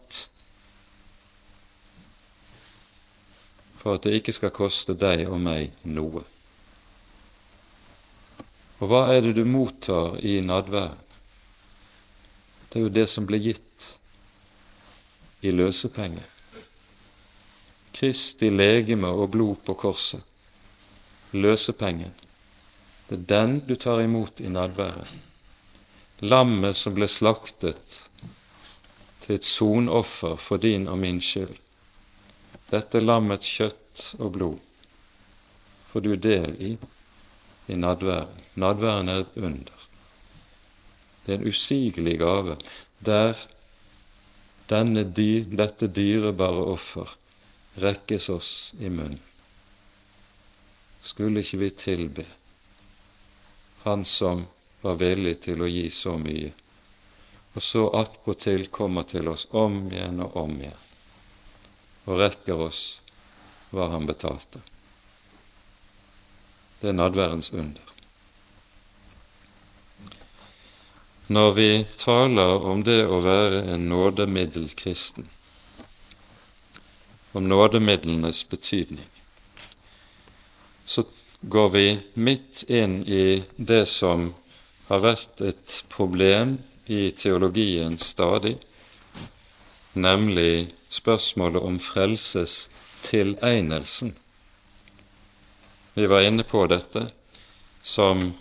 for 3.79 3.95
at 3.95 4.07
det 4.07 4.19
ikke 4.19 4.35
skal 4.37 4.55
koste 4.55 4.97
deg 4.99 5.27
og 5.29 5.39
meg 5.43 5.71
noe. 5.87 6.25
Og 8.79 8.91
hva 8.91 9.09
er 9.11 9.23
det 9.27 9.35
du 9.39 9.45
mottar 9.47 10.19
i 10.23 10.39
nadværen? 10.45 11.05
Det 12.69 12.79
er 12.79 12.85
jo 12.85 12.93
det 12.93 13.07
som 13.11 13.27
ble 13.27 13.41
gitt 13.41 13.87
i 15.41 15.51
løsepenge. 15.55 16.23
Kristi 17.97 18.51
legeme 18.53 19.09
og 19.11 19.33
blod 19.35 19.63
på 19.67 19.75
korset, 19.75 20.23
løsepengen. 21.33 22.13
Det 23.09 23.17
er 23.17 23.25
den 23.33 23.57
du 23.67 23.75
tar 23.75 24.03
imot 24.05 24.41
i 24.45 24.53
nadværen. 24.53 25.25
Lammet 26.21 26.77
som 26.77 26.95
ble 26.95 27.09
slaktet 27.09 28.03
til 29.25 29.39
et 29.39 29.47
sonoffer 29.47 30.37
for 30.37 30.61
din 30.61 30.87
og 30.91 30.99
min 30.99 31.23
skyld. 31.25 31.57
Dette 32.69 33.01
lammets 33.01 33.49
kjøtt 33.49 34.03
og 34.19 34.33
blod 34.37 34.65
får 35.89 36.05
du 36.05 36.17
del 36.17 36.57
i 36.61 36.73
i 37.69 37.77
nadværen. 37.77 38.43
Nadværen 38.55 39.09
er 39.09 39.21
et 39.21 39.37
under. 39.37 39.87
Det 41.25 41.35
er 41.35 41.39
en 41.39 41.49
usigelig 41.49 42.19
gave 42.19 42.57
der 43.05 43.37
denne 44.69 45.05
dette 45.05 45.89
dyrebare 45.89 46.65
offer 46.75 47.13
rekkes 47.81 48.29
oss 48.29 48.51
i 48.81 48.89
munnen. 48.89 49.21
Skulle 51.03 51.41
ikke 51.41 51.59
vi 51.59 51.71
tilbe 51.71 52.25
Han 53.85 54.05
som 54.05 54.43
var 54.83 54.99
villig 55.01 55.39
til 55.47 55.63
å 55.63 55.69
gi 55.71 55.87
så 55.95 56.17
mye, 56.21 56.51
og 57.55 57.63
så 57.63 57.87
attpåtil 57.97 58.67
kommer 58.69 59.09
til 59.09 59.29
oss 59.29 59.47
om 59.51 59.87
igjen 59.93 60.21
og 60.27 60.37
om 60.37 60.61
igjen 60.61 60.88
og 62.09 62.23
rekker 62.25 62.65
oss 62.69 62.83
hva 63.71 63.91
han 63.93 64.09
betalte. 64.09 64.65
Det 66.81 66.89
er 66.89 66.97
nadværens 66.97 67.53
under. 67.53 67.89
når 71.29 71.51
vi 71.53 71.87
taler 72.01 72.65
om 72.65 72.81
det 72.85 73.03
å 73.05 73.21
være 73.21 73.61
en 73.75 73.85
nådemiddelkristen, 73.91 75.27
om 77.37 77.45
nådemidlenes 77.45 78.41
betydning, 78.49 79.11
så 80.89 81.05
går 81.41 81.69
vi 81.75 81.87
midt 82.15 82.63
inn 82.73 83.03
i 83.05 83.43
det 83.57 83.85
som 83.93 84.31
har 84.89 85.05
vært 85.05 85.43
et 85.45 85.75
problem 85.93 86.57
i 86.89 87.11
teologien 87.13 88.01
stadig, 88.01 88.57
nemlig 89.99 90.71
spørsmålet 90.91 91.63
om 91.63 91.79
frelses 91.83 92.69
tilegnelsen. 93.03 94.15
Vi 95.95 96.07
var 96.07 96.27
inne 96.27 96.45
på 96.47 96.67
dette, 96.71 97.09
som 97.83 98.33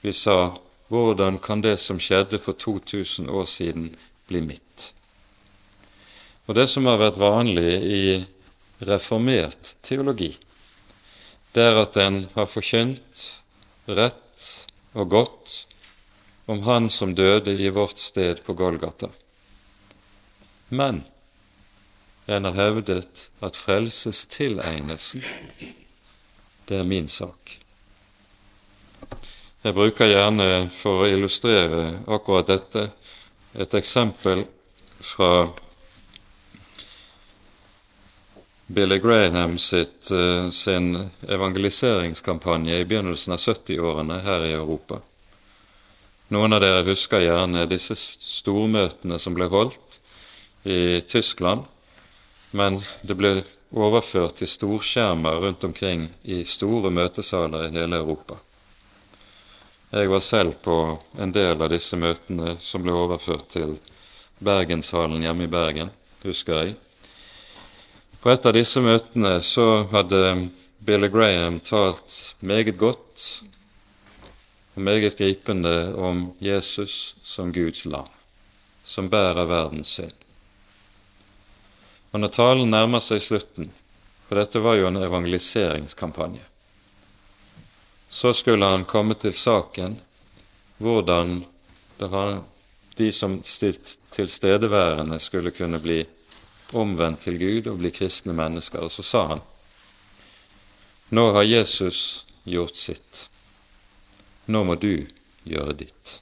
vi 0.00 0.12
sa 0.12 0.54
hvordan 0.92 1.38
kan 1.42 1.62
det 1.64 1.78
som 1.82 1.98
skjedde 1.98 2.38
for 2.38 2.54
2000 2.54 3.30
år 3.30 3.46
siden, 3.50 3.94
bli 4.28 4.40
mitt? 4.40 4.92
Og 6.46 6.54
Det 6.54 6.68
som 6.68 6.86
har 6.86 7.00
vært 7.00 7.18
vanlig 7.18 7.72
i 7.82 8.04
reformert 8.84 9.74
teologi, 9.82 10.34
det 11.54 11.62
er 11.62 11.80
at 11.80 11.96
en 11.96 12.26
har 12.34 12.50
forkynt 12.50 13.30
rett 13.86 14.48
og 14.94 15.08
godt 15.10 15.54
om 16.46 16.60
Han 16.62 16.90
som 16.90 17.14
døde 17.14 17.54
i 17.56 17.68
vårt 17.68 17.98
sted 17.98 18.42
på 18.44 18.52
Golgata. 18.52 19.08
Men 20.68 21.02
en 22.26 22.44
har 22.44 22.52
hevdet 22.52 23.28
at 23.44 23.56
frelsestilegnelsen, 23.56 25.24
det 26.68 26.78
er 26.78 26.88
min 26.88 27.08
sak. 27.08 27.58
Jeg 29.64 29.74
bruker 29.76 30.08
gjerne, 30.08 30.70
for 30.72 31.04
å 31.04 31.08
illustrere 31.08 32.00
akkurat 32.08 32.48
dette, 32.48 32.88
et 33.54 33.74
eksempel 33.76 34.44
fra 35.04 35.48
Billy 38.66 38.98
Graham 38.98 39.58
sitt, 39.58 40.10
eh, 40.10 40.50
sin 40.50 41.10
evangeliseringskampanje 41.28 42.78
i 42.80 42.84
begynnelsen 42.84 43.36
av 43.36 43.38
70-årene 43.38 44.20
her 44.24 44.44
i 44.48 44.52
Europa. 44.52 45.00
Noen 46.32 46.56
av 46.56 46.64
dere 46.64 46.86
husker 46.88 47.20
gjerne 47.20 47.66
disse 47.68 47.96
stormøtene 48.00 49.20
som 49.20 49.36
ble 49.36 49.50
holdt 49.52 49.93
i 50.64 51.00
Tyskland, 51.00 51.64
men 52.50 52.80
det 53.02 53.16
ble 53.18 53.34
overført 53.74 54.38
til 54.38 54.48
storskjermer 54.48 55.40
rundt 55.42 55.64
omkring 55.66 56.08
i 56.22 56.44
store 56.48 56.90
møtesaler 56.94 57.66
i 57.66 57.74
hele 57.74 57.98
Europa. 58.00 58.38
Jeg 59.94 60.10
var 60.10 60.22
selv 60.24 60.56
på 60.62 60.76
en 61.20 61.32
del 61.34 61.60
av 61.62 61.70
disse 61.70 61.96
møtene 61.98 62.56
som 62.62 62.82
ble 62.82 62.94
overført 62.96 63.46
til 63.52 63.76
Bergenshallen 64.42 65.22
hjemme 65.22 65.46
i 65.46 65.50
Bergen, 65.50 65.92
husker 66.24 66.62
jeg. 66.62 66.74
På 68.22 68.32
et 68.32 68.46
av 68.48 68.56
disse 68.56 68.80
møtene 68.80 69.36
så 69.44 69.84
hadde 69.92 70.48
Billy 70.80 71.10
Graham 71.12 71.60
talt 71.60 72.34
meget 72.40 72.74
godt 72.80 73.28
og 74.74 74.82
meget 74.82 75.14
gripende 75.18 75.94
om 75.94 76.26
Jesus 76.42 77.14
som 77.22 77.52
Guds 77.52 77.84
lam, 77.84 78.10
som 78.84 79.10
bærer 79.10 79.46
verdens 79.46 79.94
synd. 80.00 80.23
Og 82.14 82.20
når 82.22 82.30
talen 82.30 82.70
nærmer 82.70 83.02
seg 83.02 83.22
slutten, 83.22 83.72
for 84.28 84.38
dette 84.38 84.60
var 84.62 84.78
jo 84.78 84.86
en 84.86 85.02
evangeliseringskampanje, 85.02 86.44
så 88.14 88.30
skulle 88.32 88.68
han 88.70 88.86
komme 88.86 89.16
til 89.18 89.34
saken 89.34 89.96
hvordan 90.78 91.40
de 92.94 93.08
som 93.12 93.40
tilstedeværende 93.42 95.18
skulle 95.18 95.50
kunne 95.50 95.80
bli 95.82 96.04
omvendt 96.78 97.26
til 97.26 97.38
Gud 97.38 97.72
og 97.72 97.80
bli 97.82 97.90
kristne 97.90 98.34
mennesker. 98.36 98.86
Og 98.86 98.94
så 98.94 99.02
sa 99.02 99.24
han 99.32 99.42
nå 101.14 101.24
har 101.32 101.42
Jesus 101.42 102.24
gjort 102.44 102.76
sitt. 102.76 103.28
Nå 104.46 104.64
må 104.64 104.74
du 104.80 105.06
gjøre 105.44 105.74
ditt. 105.78 106.14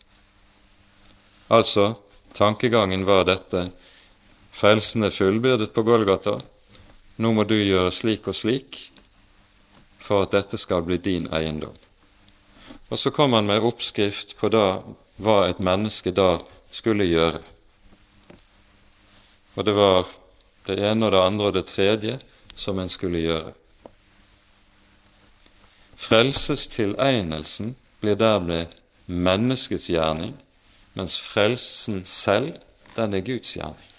Altså, 1.52 1.94
tankegangen 2.36 3.04
var 3.04 3.24
dette 3.28 3.68
frelsen 4.52 5.04
er 5.04 5.14
fullbyrdet 5.14 5.72
på 5.72 5.84
Golgata. 5.86 6.38
Nå 7.16 7.32
må 7.32 7.44
du 7.44 7.56
gjøre 7.56 7.92
slik 7.92 8.28
og 8.28 8.36
slik 8.36 8.78
for 10.02 10.26
at 10.26 10.34
dette 10.34 10.58
skal 10.58 10.84
bli 10.86 10.98
din 10.98 11.28
eiendom. 11.32 11.74
Og 12.90 12.98
så 12.98 13.10
kom 13.10 13.32
han 13.32 13.46
med 13.48 13.64
oppskrift 13.64 14.36
på 14.36 14.50
da, 14.52 14.82
hva 15.22 15.46
et 15.48 15.62
menneske 15.62 16.12
da 16.12 16.42
skulle 16.72 17.08
gjøre. 17.08 17.40
Og 19.54 19.64
det 19.64 19.74
var 19.76 20.08
det 20.66 20.78
ene 20.80 21.06
og 21.06 21.12
det 21.12 21.22
andre 21.22 21.48
og 21.48 21.56
det 21.56 21.66
tredje 21.70 22.18
som 22.56 22.78
en 22.78 22.92
skulle 22.92 23.22
gjøre. 23.22 23.52
Frelsestilegnelsen 26.02 27.76
blir 28.02 28.18
dermed 28.18 28.74
menneskets 29.06 29.86
gjerning, 29.90 30.34
mens 30.98 31.18
frelsen 31.20 32.02
selv, 32.06 32.56
den 32.96 33.14
er 33.14 33.24
Guds 33.24 33.54
gjerning. 33.56 33.91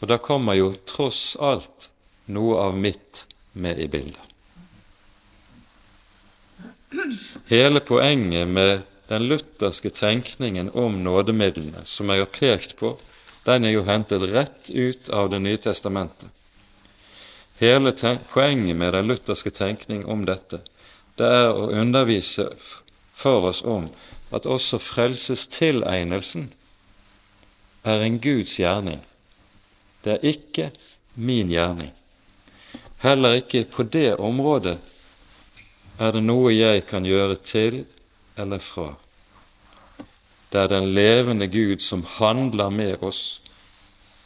Og 0.00 0.08
da 0.08 0.16
kommer 0.18 0.56
jo 0.56 0.72
tross 0.88 1.36
alt 1.40 1.90
noe 2.32 2.56
av 2.60 2.76
mitt 2.76 3.26
med 3.52 3.78
i 3.78 3.88
bildet. 3.88 4.26
Hele 7.50 7.80
poenget 7.80 8.48
med 8.48 8.82
den 9.10 9.26
lutherske 9.28 9.90
tenkningen 9.90 10.70
om 10.70 11.02
nådemidlene, 11.04 11.84
som 11.84 12.10
jeg 12.10 12.24
har 12.24 12.30
pekt 12.34 12.76
på 12.78 12.94
den 13.44 13.64
er 13.64 13.74
jo 13.74 13.86
hentet 13.88 14.22
rett 14.30 14.70
ut 14.70 15.08
av 15.08 15.30
Det 15.30 15.40
nye 15.40 15.58
testamentet. 15.58 16.28
Hele 17.58 17.92
poenget 18.32 18.76
med 18.76 18.92
den 18.92 19.06
lutherske 19.06 19.50
tenkning 19.50 20.04
om 20.06 20.24
dette, 20.24 20.60
det 21.16 21.26
er 21.26 21.50
å 21.52 21.68
undervise 21.76 22.46
for 23.12 23.50
oss 23.50 23.62
om 23.62 23.90
at 24.32 24.46
også 24.46 24.78
frelsestilegnelsen 24.78 26.48
er 27.84 28.04
en 28.06 28.18
Guds 28.20 28.56
gjerning. 28.60 29.02
Det 30.04 30.12
er 30.16 30.28
ikke 30.32 30.70
min 31.14 31.50
gjerning. 31.52 31.92
Heller 33.00 33.40
ikke 33.40 33.64
på 33.64 33.82
det 33.82 34.16
området 34.20 34.78
er 36.00 36.12
det 36.12 36.22
noe 36.24 36.52
jeg 36.52 36.86
kan 36.88 37.04
gjøre 37.04 37.36
til 37.44 37.84
eller 38.40 38.60
fra. 38.64 38.94
Det 40.50 40.60
er 40.60 40.70
den 40.72 40.90
levende 40.94 41.48
Gud 41.48 41.80
som 41.84 42.04
handler 42.18 42.70
med 42.70 43.02
oss 43.04 43.40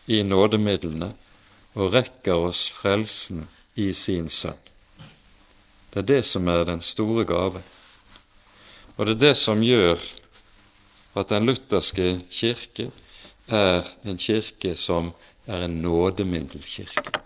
i 0.07 0.23
nådemidlene 0.23 1.11
og 1.75 1.93
rekker 1.95 2.47
oss 2.49 2.69
frelsen 2.71 3.49
i 3.75 3.93
sin 3.93 4.31
Sønn. 4.31 4.59
Det 5.91 6.03
er 6.03 6.09
det 6.09 6.25
som 6.27 6.49
er 6.49 6.65
den 6.67 6.81
store 6.83 7.25
gave. 7.25 7.63
Og 8.97 9.07
det 9.07 9.15
er 9.15 9.23
det 9.29 9.37
som 9.39 9.63
gjør 9.63 9.99
at 11.15 11.31
den 11.31 11.47
lutherske 11.47 12.21
kirke 12.31 12.91
er 13.47 13.87
en 14.05 14.19
kirke 14.19 14.75
som 14.77 15.13
er 15.47 15.65
en 15.65 15.81
nådemiddelkirke. 15.83 17.21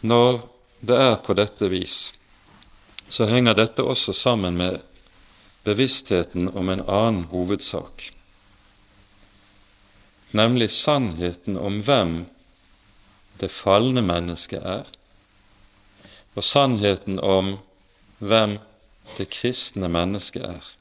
Når 0.00 0.38
det 0.80 0.96
er 0.96 1.16
på 1.24 1.34
dette 1.34 1.68
vis, 1.72 2.12
så 3.08 3.26
henger 3.26 3.56
dette 3.56 3.82
også 3.82 4.12
sammen 4.12 4.56
med 4.56 4.78
bevisstheten 5.66 6.48
om 6.54 6.68
en 6.70 6.84
annen 6.86 7.24
hovedsak, 7.32 8.10
nemlig 10.36 10.70
sannheten 10.70 11.56
om 11.58 11.80
hvem 11.82 12.16
det 13.40 13.50
falne 13.50 14.02
mennesket 14.02 14.62
er, 14.62 14.86
og 16.36 16.44
sannheten 16.44 17.18
om 17.20 17.56
hvem 18.18 18.58
det 19.16 19.30
kristne 19.32 19.88
mennesket 19.88 20.44
er. 20.44 20.72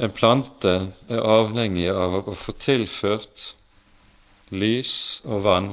En 0.00 0.10
plante 0.10 0.70
er 1.12 1.20
avhengig 1.20 1.90
av 1.92 2.14
å 2.24 2.32
få 2.32 2.54
tilført 2.56 3.50
lys 4.48 5.20
og 5.28 5.42
vann 5.44 5.66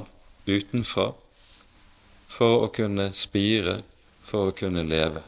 utenfra 0.43 1.13
for 2.27 2.65
å 2.65 2.67
kunne 2.75 3.13
spire, 3.15 3.77
for 4.27 4.49
å 4.49 4.55
kunne 4.55 4.84
leve. 4.84 5.23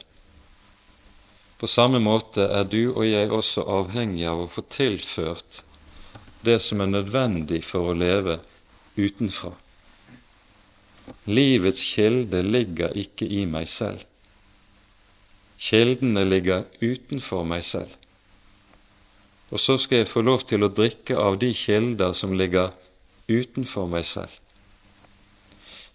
På 1.57 1.69
samme 1.71 2.01
måte 2.03 2.49
er 2.51 2.67
du 2.67 2.91
og 2.91 3.05
jeg 3.07 3.31
også 3.31 3.63
avhengig 3.63 4.25
av 4.27 4.43
å 4.43 4.49
få 4.51 4.65
tilført 4.67 5.61
det 6.43 6.57
som 6.59 6.83
er 6.83 6.91
nødvendig 6.91 7.61
for 7.63 7.93
å 7.93 7.95
leve 7.95 8.41
utenfra. 8.99 9.53
Livets 11.31 11.85
kilde 11.93 12.43
ligger 12.43 12.91
ikke 12.97 13.23
i 13.23 13.45
meg 13.47 13.71
selv. 13.71 14.03
Kildene 15.61 16.25
ligger 16.27 16.67
utenfor 16.81 17.47
meg 17.47 17.63
selv 17.63 18.00
og 19.51 19.59
så 19.59 19.77
skal 19.77 20.01
jeg 20.01 20.07
få 20.11 20.23
lov 20.23 20.45
til 20.47 20.63
å 20.63 20.71
drikke 20.71 21.17
av 21.19 21.37
de 21.41 21.51
kilder 21.55 22.15
som 22.15 22.33
ligger 22.37 22.71
utenfor 23.27 23.89
meg 23.91 24.07
selv. 24.07 24.31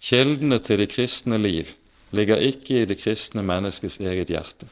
Kildene 0.01 0.59
til 0.61 0.83
det 0.83 0.91
kristne 0.93 1.39
liv 1.41 1.73
ligger 2.17 2.43
ikke 2.45 2.83
i 2.83 2.89
det 2.89 2.99
kristne 3.01 3.43
menneskets 3.43 3.99
eget 4.01 4.31
hjerte. 4.31 4.69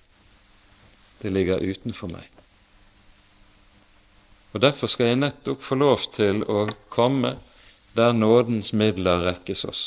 Det 1.22 1.32
ligger 1.32 1.64
utenfor 1.64 2.12
meg. 2.12 2.28
Og 4.52 4.60
Derfor 4.62 4.86
skal 4.86 5.10
jeg 5.10 5.22
nettopp 5.22 5.64
få 5.64 5.74
lov 5.80 6.04
til 6.14 6.44
å 6.46 6.68
komme 6.92 7.34
der 7.96 8.12
nådens 8.12 8.72
midler 8.72 9.24
rekkes 9.24 9.64
oss. 9.64 9.82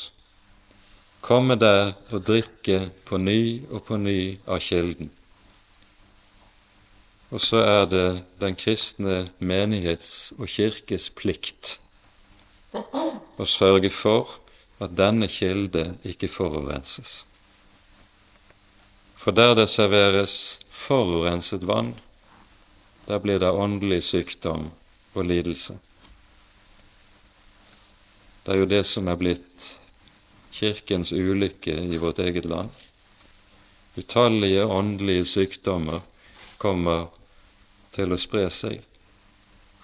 Komme 1.21 1.55
der 1.55 1.93
og 2.12 2.25
drikke 2.27 2.89
på 3.05 3.19
ny 3.21 3.63
og 3.69 3.86
på 3.88 3.97
ny 4.01 4.38
av 4.47 4.60
kilden. 4.63 5.12
Og 7.30 7.42
så 7.44 7.60
er 7.60 7.86
det 7.92 8.24
den 8.40 8.56
kristne 8.56 9.30
menighets 9.40 10.34
og 10.38 10.48
kirkes 10.48 11.10
plikt 11.12 11.76
å 12.72 13.48
sørge 13.48 13.90
for 13.92 14.38
at 14.84 14.94
denne 14.96 15.28
kilde 15.32 15.90
ikke 16.08 16.30
forurenses. 16.32 17.24
For 19.18 19.36
der 19.36 19.58
det 19.60 19.68
serveres 19.68 20.60
forurenset 20.72 21.66
vann, 21.68 21.96
der 23.08 23.20
blir 23.20 23.42
det 23.44 23.52
åndelig 23.52 24.04
sykdom 24.08 24.70
og 25.13 25.28
lidelse. 25.28 25.76
Det 28.46 28.54
er 28.54 28.62
jo 28.62 28.72
det 28.72 28.86
som 28.88 29.08
er 29.12 29.20
blitt 29.20 29.74
Kirkens 30.58 31.12
ulykke 31.12 31.76
i 31.92 32.00
vårt 32.02 32.20
eget 32.24 32.46
land. 32.48 32.72
Utallige 33.98 34.63
åndelige 34.66 35.26
sykdommer 35.26 36.00
kommer 36.58 37.12
til 37.97 38.13
å 38.13 38.21
spre 38.21 38.47
seg 38.53 38.86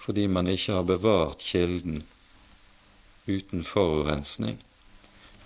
fordi 0.04 0.26
man 0.28 0.50
ikke 0.52 0.74
har 0.76 0.84
bevart 0.84 1.40
kilden 1.40 2.02
uten 3.24 3.62
forurensning, 3.64 4.58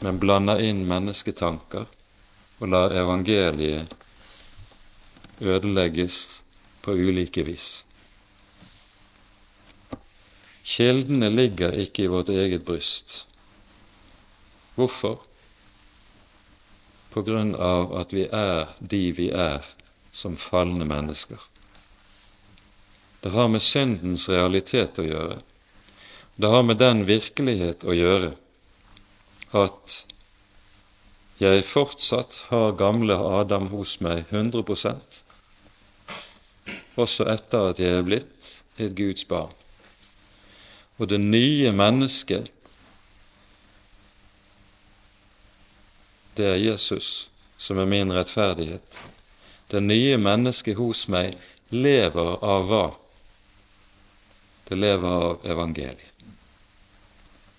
men 0.02 0.18
blander 0.18 0.58
inn 0.58 0.80
mennesketanker 0.88 1.86
og 2.58 2.72
lar 2.72 2.90
evangeliet 2.90 3.94
ødelegges 5.38 6.40
på 6.82 6.96
ulike 6.98 7.44
vis. 7.46 7.68
Kildene 10.68 11.30
ligger 11.30 11.78
ikke 11.78 12.04
i 12.04 12.10
vårt 12.10 12.28
eget 12.34 12.64
bryst. 12.66 13.22
Hvorfor? 14.74 15.22
På 17.14 17.22
grunn 17.22 17.54
av 17.54 17.94
at 17.96 18.12
vi 18.12 18.26
er 18.26 18.74
de 18.80 19.04
vi 19.16 19.30
er 19.30 19.64
som 20.12 20.36
falne 20.36 20.84
mennesker. 20.84 21.38
Det 23.20 23.32
har 23.34 23.48
med 23.48 23.62
syndens 23.62 24.28
realitet 24.30 24.98
å 24.98 25.06
gjøre. 25.06 25.38
Det 26.38 26.50
har 26.52 26.62
med 26.62 26.78
den 26.78 27.02
virkelighet 27.08 27.82
å 27.82 27.96
gjøre 27.96 28.34
at 29.58 30.02
jeg 31.38 31.64
fortsatt 31.66 32.44
har 32.50 32.76
gamle 32.78 33.14
Adam 33.14 33.68
hos 33.72 33.96
meg 34.02 34.26
100 34.30 34.62
også 36.98 37.26
etter 37.30 37.70
at 37.70 37.80
jeg 37.82 37.94
er 37.94 38.06
blitt 38.06 38.54
et 38.78 38.94
Guds 38.98 39.24
barn. 39.28 39.54
Og 40.98 41.06
det 41.10 41.20
nye 41.22 41.70
mennesket, 41.70 42.50
det 46.34 46.46
er 46.46 46.58
Jesus 46.58 47.28
som 47.58 47.78
er 47.78 47.86
min 47.90 48.14
rettferdighet. 48.14 48.98
Det 49.70 49.82
nye 49.82 50.18
mennesket 50.18 50.78
hos 50.78 51.06
meg 51.10 51.38
lever 51.70 52.38
av 52.42 52.66
hva? 52.70 52.86
Det 54.68 54.76
lever 54.76 55.08
av 55.08 55.46
evangeliet. 55.48 56.24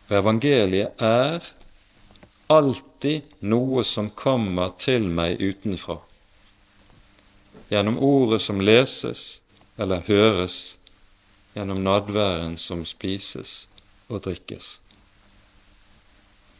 Og 0.09 0.17
evangeliet 0.17 1.01
er 1.01 1.45
alltid 2.49 3.33
noe 3.45 3.83
som 3.85 4.09
kommer 4.17 4.73
til 4.81 5.05
meg 5.09 5.41
utenfra. 5.41 5.99
Gjennom 7.69 7.99
ordet 8.01 8.41
som 8.41 8.61
leses 8.61 9.39
eller 9.77 10.05
høres, 10.09 10.77
gjennom 11.53 11.81
nadværen 11.85 12.57
som 12.61 12.85
spises 12.85 13.67
og 14.09 14.23
drikkes. 14.25 14.79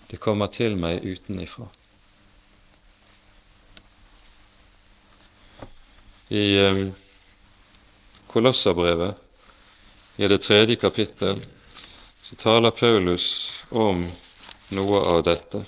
Det 0.10 0.18
kommer 0.22 0.50
til 0.54 0.78
meg 0.78 1.06
utenifra. 1.06 1.70
I 6.30 6.46
um, 6.62 6.84
Kolosserbrevet 8.30 9.29
i 10.20 10.28
det 10.28 10.38
tredje 10.38 10.76
kapittel 10.76 11.46
så 12.24 12.36
taler 12.36 12.72
Paulus 12.72 13.52
om 13.70 14.02
noe 14.76 15.00
av 15.00 15.22
dette. 15.24 15.62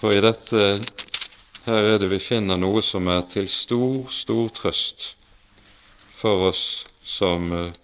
For 0.00 0.14
i 0.16 0.22
dette 0.24 0.62
her 1.66 1.88
er 1.90 1.98
det 2.00 2.08
vi 2.14 2.18
finner 2.24 2.56
noe 2.56 2.80
som 2.80 3.10
er 3.12 3.26
til 3.28 3.50
stor, 3.52 4.08
stor 4.08 4.48
trøst 4.56 5.04
for 6.16 6.46
oss 6.48 6.62
som 7.04 7.52
eh, 7.52 7.76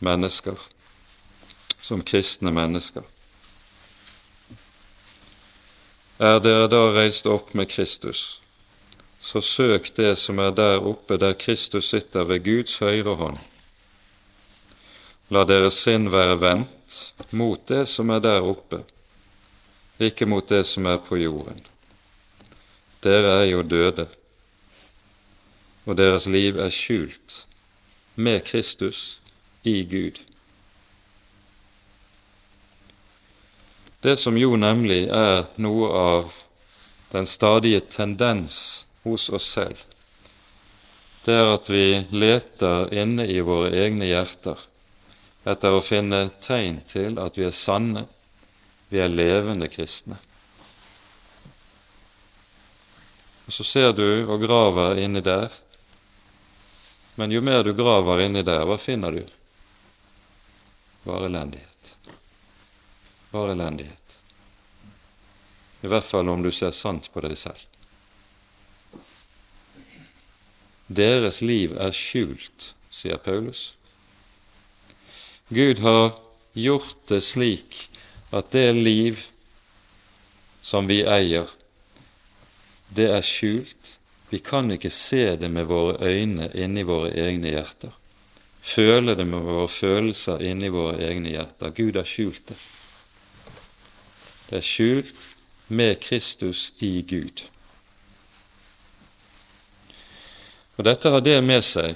mennesker, 0.00 0.56
som 1.84 2.00
kristne 2.00 2.48
mennesker. 2.48 3.04
Er 6.16 6.40
dere 6.40 6.72
da 6.72 6.86
reist 6.96 7.28
opp 7.28 7.52
med 7.52 7.68
Kristus, 7.68 8.40
så 9.24 9.40
søk 9.40 9.96
det 9.96 10.18
som 10.20 10.38
er 10.38 10.50
der 10.52 10.84
oppe, 10.84 11.16
der 11.16 11.32
Kristus 11.32 11.88
sitter 11.88 12.24
ved 12.28 12.44
Guds 12.44 12.78
høyre 12.78 13.14
hånd. 13.16 13.38
La 15.32 15.46
deres 15.48 15.78
sinn 15.80 16.10
være 16.12 16.36
vendt 16.42 16.98
mot 17.32 17.62
det 17.68 17.86
som 17.88 18.12
er 18.12 18.20
der 18.20 18.44
oppe, 18.44 18.82
ikke 19.98 20.28
mot 20.28 20.44
det 20.48 20.66
som 20.68 20.84
er 20.86 21.00
på 21.00 21.16
jorden. 21.16 21.64
Dere 23.02 23.40
er 23.40 23.48
jo 23.48 23.62
døde, 23.62 24.06
og 25.86 25.96
deres 25.96 26.28
liv 26.28 26.60
er 26.60 26.70
skjult 26.72 27.40
med 28.14 28.44
Kristus 28.44 29.20
i 29.64 29.80
Gud. 29.88 30.20
Det 34.04 34.18
som 34.20 34.36
jo 34.36 34.56
nemlig 34.60 35.06
er 35.08 35.46
noe 35.56 35.92
av 35.96 36.32
den 37.14 37.26
stadige 37.26 37.80
tendens 37.80 38.83
hos 39.04 39.28
oss 39.30 39.46
selv, 39.52 39.80
det 41.24 41.32
er 41.32 41.50
at 41.54 41.70
vi 41.72 41.86
leter 42.12 42.92
inne 42.92 43.24
i 43.30 43.40
våre 43.40 43.70
egne 43.72 44.10
hjerter 44.10 44.60
etter 45.48 45.76
å 45.76 45.84
finne 45.84 46.26
tegn 46.44 46.82
til 46.88 47.18
at 47.20 47.38
vi 47.38 47.46
er 47.48 47.56
sanne, 47.56 48.04
vi 48.88 49.00
er 49.00 49.12
levende 49.12 49.68
kristne. 49.72 50.18
Og 53.44 53.52
Så 53.52 53.64
ser 53.64 53.92
du 53.92 54.24
og 54.24 54.40
graver 54.40 55.00
inni 55.00 55.20
der, 55.24 55.52
men 57.16 57.32
jo 57.32 57.40
mer 57.44 57.62
du 57.62 57.72
graver 57.76 58.24
inni 58.24 58.42
der, 58.42 58.64
hva 58.68 58.78
finner 58.80 59.12
du? 59.12 59.24
Bare 61.04 61.28
elendighet 61.28 61.70
Bare 63.34 63.52
elendighet. 63.52 64.16
I 65.82 65.88
hvert 65.90 66.04
fall 66.06 66.28
om 66.28 66.42
du 66.42 66.52
ser 66.54 66.70
sant 66.70 67.08
på 67.12 67.20
deg 67.24 67.34
selv. 67.38 67.73
Deres 70.88 71.40
liv 71.40 71.72
er 71.80 71.94
skjult, 71.96 72.74
sier 72.92 73.16
Paulus. 73.16 73.72
Gud 75.48 75.80
har 75.84 76.12
gjort 76.52 76.96
det 77.08 77.22
slik 77.24 77.88
at 78.34 78.50
det 78.52 78.72
liv 78.76 79.20
som 80.64 80.88
vi 80.88 81.02
eier, 81.04 81.48
det 82.94 83.10
er 83.12 83.24
skjult. 83.24 83.98
Vi 84.30 84.40
kan 84.42 84.70
ikke 84.72 84.90
se 84.90 85.36
det 85.36 85.50
med 85.50 85.68
våre 85.68 85.98
øyne 86.02 86.48
inni 86.54 86.82
våre 86.86 87.12
egne 87.12 87.52
hjerter. 87.52 87.92
Føle 88.64 89.14
det 89.14 89.26
med 89.28 89.44
våre 89.44 89.68
følelser 89.68 90.42
inni 90.42 90.70
våre 90.72 91.02
egne 91.04 91.34
hjerter. 91.34 91.74
Gud 91.76 91.98
har 92.00 92.08
skjult 92.08 92.48
det. 92.48 92.56
Det 94.48 94.60
er 94.60 94.64
skjult 94.64 95.26
med 95.68 96.00
Kristus 96.00 96.72
i 96.80 97.02
Gud. 97.08 97.44
Og 100.76 100.84
Dette 100.84 101.10
har 101.10 101.22
det 101.22 101.38
med 101.44 101.62
seg 101.64 101.94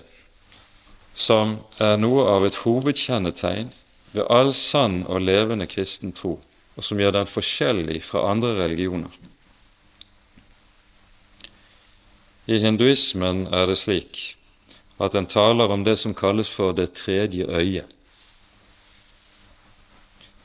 som 1.19 1.57
er 1.83 1.97
noe 1.99 2.29
av 2.31 2.47
et 2.47 2.61
hovedkjennetegn 2.63 3.73
ved 4.13 4.25
all 4.31 4.53
sann 4.55 5.03
og 5.09 5.25
levende 5.27 5.67
kristen 5.67 6.15
tro, 6.15 6.37
og 6.79 6.87
som 6.87 7.01
gjør 7.01 7.17
den 7.19 7.31
forskjellig 7.31 8.03
fra 8.07 8.29
andre 8.31 8.55
religioner. 8.61 9.11
I 12.49 12.63
hinduismen 12.63 13.49
er 13.53 13.67
det 13.69 13.77
slik 13.83 14.21
at 15.03 15.15
en 15.15 15.27
taler 15.27 15.71
om 15.71 15.83
det 15.85 15.99
som 16.01 16.15
kalles 16.15 16.49
for 16.49 16.73
det 16.73 16.95
tredje 16.97 17.45
øyet. 17.45 17.87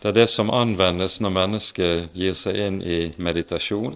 Det 0.02 0.10
er 0.10 0.18
det 0.18 0.30
som 0.30 0.52
anvendes 0.52 1.22
når 1.24 1.32
mennesket 1.32 2.10
gir 2.18 2.34
seg 2.36 2.58
inn 2.60 2.82
i 2.84 3.14
meditasjon. 3.16 3.96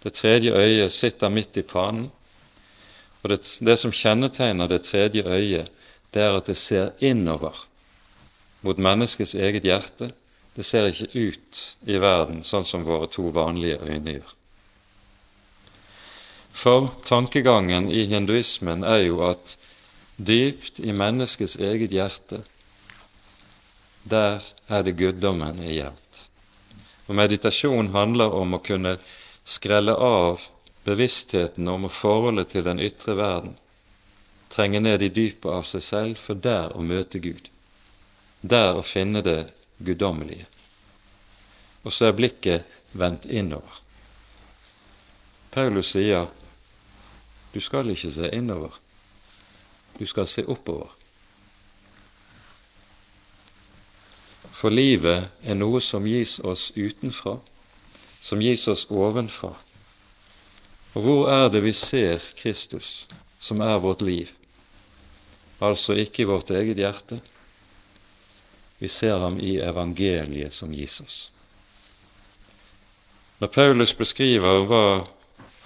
Det 0.00 0.14
tredje 0.16 0.54
øyet 0.56 0.92
sitter 0.92 1.28
midt 1.28 1.58
i 1.60 1.66
panen. 1.68 2.08
Og 3.26 3.32
det, 3.32 3.40
det 3.58 3.74
som 3.82 3.90
kjennetegner 3.90 4.68
det 4.70 4.84
tredje 4.86 5.24
øyet, 5.26 5.72
det 6.14 6.22
er 6.22 6.36
at 6.38 6.46
det 6.46 6.54
ser 6.62 6.92
innover 7.02 7.64
mot 8.62 8.78
menneskets 8.78 9.34
eget 9.34 9.66
hjerte. 9.66 10.12
Det 10.54 10.62
ser 10.62 10.86
ikke 10.86 11.10
ut 11.10 11.62
i 11.90 11.98
verden 11.98 12.44
sånn 12.46 12.62
som 12.62 12.86
våre 12.86 13.10
to 13.10 13.26
vanlige 13.34 13.80
øyne 13.82 14.14
gjør. 14.14 14.30
For 16.54 16.86
tankegangen 17.10 17.90
i 17.90 18.06
hinduismen 18.06 18.86
er 18.86 19.02
jo 19.08 19.18
at 19.26 19.56
dypt 20.22 20.78
i 20.78 20.94
menneskets 20.94 21.58
eget 21.58 21.90
hjerte 21.90 22.44
der 24.06 24.38
er 24.70 24.86
det 24.86 24.94
guddommen 25.02 25.58
i 25.66 25.80
gjemt. 25.80 26.26
Og 27.10 27.18
meditasjon 27.18 27.90
handler 27.90 28.30
om 28.38 28.54
å 28.54 28.62
kunne 28.62 29.00
skrelle 29.42 29.98
av 29.98 30.46
bevisstheten 30.86 31.68
om 31.68 31.88
forholdet 31.90 32.52
til 32.54 32.64
den 32.64 32.80
ytre 32.80 33.16
verden, 33.18 33.56
trenge 34.54 34.80
ned 34.80 35.02
i 35.02 35.10
dypet 35.10 35.50
av 35.50 35.66
seg 35.66 35.82
selv, 35.82 36.20
for 36.22 36.38
der 36.38 36.70
å 36.76 36.84
møte 36.86 37.18
Gud, 37.18 37.50
der 38.40 38.78
å 38.78 38.86
finne 38.86 39.24
det 39.26 39.48
guddommelige. 39.82 40.46
Og 41.82 41.92
så 41.92 42.08
er 42.08 42.16
blikket 42.18 42.70
vendt 42.94 43.26
innover. 43.26 43.82
Paulus 45.50 45.90
sier 45.94 46.30
du 47.54 47.60
skal 47.64 47.90
ikke 47.90 48.12
se 48.12 48.30
innover, 48.36 48.74
du 49.98 50.06
skal 50.06 50.28
se 50.28 50.44
oppover. 50.44 50.92
For 54.56 54.72
livet 54.72 55.32
er 55.44 55.56
noe 55.56 55.82
som 55.84 56.06
gis 56.08 56.38
oss 56.40 56.70
utenfra, 56.76 57.38
som 58.22 58.40
gis 58.40 58.68
oss 58.68 58.86
ovenfra. 58.90 59.52
Og 60.96 61.02
hvor 61.04 61.26
er 61.28 61.50
det 61.52 61.60
vi 61.60 61.74
ser 61.76 62.22
Kristus, 62.38 63.04
som 63.40 63.60
er 63.60 63.76
vårt 63.84 64.00
liv? 64.00 64.30
Altså 65.60 65.92
ikke 65.92 66.22
i 66.22 66.28
vårt 66.28 66.50
eget 66.50 66.80
hjerte. 66.80 67.18
Vi 68.80 68.88
ser 68.88 69.18
ham 69.20 69.36
i 69.40 69.58
evangeliet 69.60 70.56
som 70.56 70.72
gis 70.72 71.00
oss. 71.00 71.18
Når 73.38 73.52
Paulus 73.52 73.92
beskriver 73.92 74.64
hva 74.64 74.86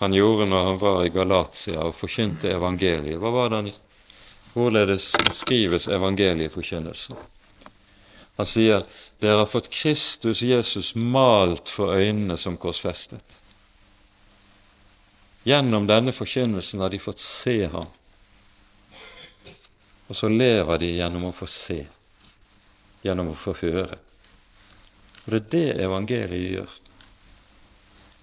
han 0.01 0.15
gjorde 0.17 0.49
når 0.51 0.67
han 0.67 0.79
var 0.83 1.05
i 1.05 1.15
Galatia 1.15 1.85
og 1.87 1.95
forkynte 1.95 2.51
evangeliet, 2.51 3.19
hva 3.23 3.31
var 3.31 3.55
det 3.55 3.75
Hvorledes 4.51 5.13
skrives 5.31 5.87
evangelieforkynnelsen? 5.87 7.15
Han 8.35 8.49
sier 8.49 8.83
dere 9.23 9.45
har 9.45 9.47
fått 9.47 9.71
Kristus 9.71 10.43
Jesus 10.43 10.97
malt 10.97 11.71
for 11.71 11.95
øynene 11.95 12.35
som 12.41 12.57
korsfestet. 12.59 13.23
Gjennom 15.45 15.87
denne 15.89 16.13
forkynnelsen 16.13 16.81
har 16.81 16.93
de 16.93 16.99
fått 17.01 17.23
se 17.23 17.65
ham. 17.73 17.89
Og 20.11 20.17
så 20.17 20.29
lever 20.29 20.83
de 20.83 20.93
gjennom 20.99 21.29
å 21.29 21.33
få 21.33 21.47
se, 21.49 21.79
gjennom 23.07 23.31
å 23.33 23.39
få 23.39 23.55
høre. 23.63 23.97
Og 25.25 25.33
det 25.33 25.41
er 25.41 25.51
det 25.55 25.85
evangeliet 25.87 26.55
gjør. 26.57 26.79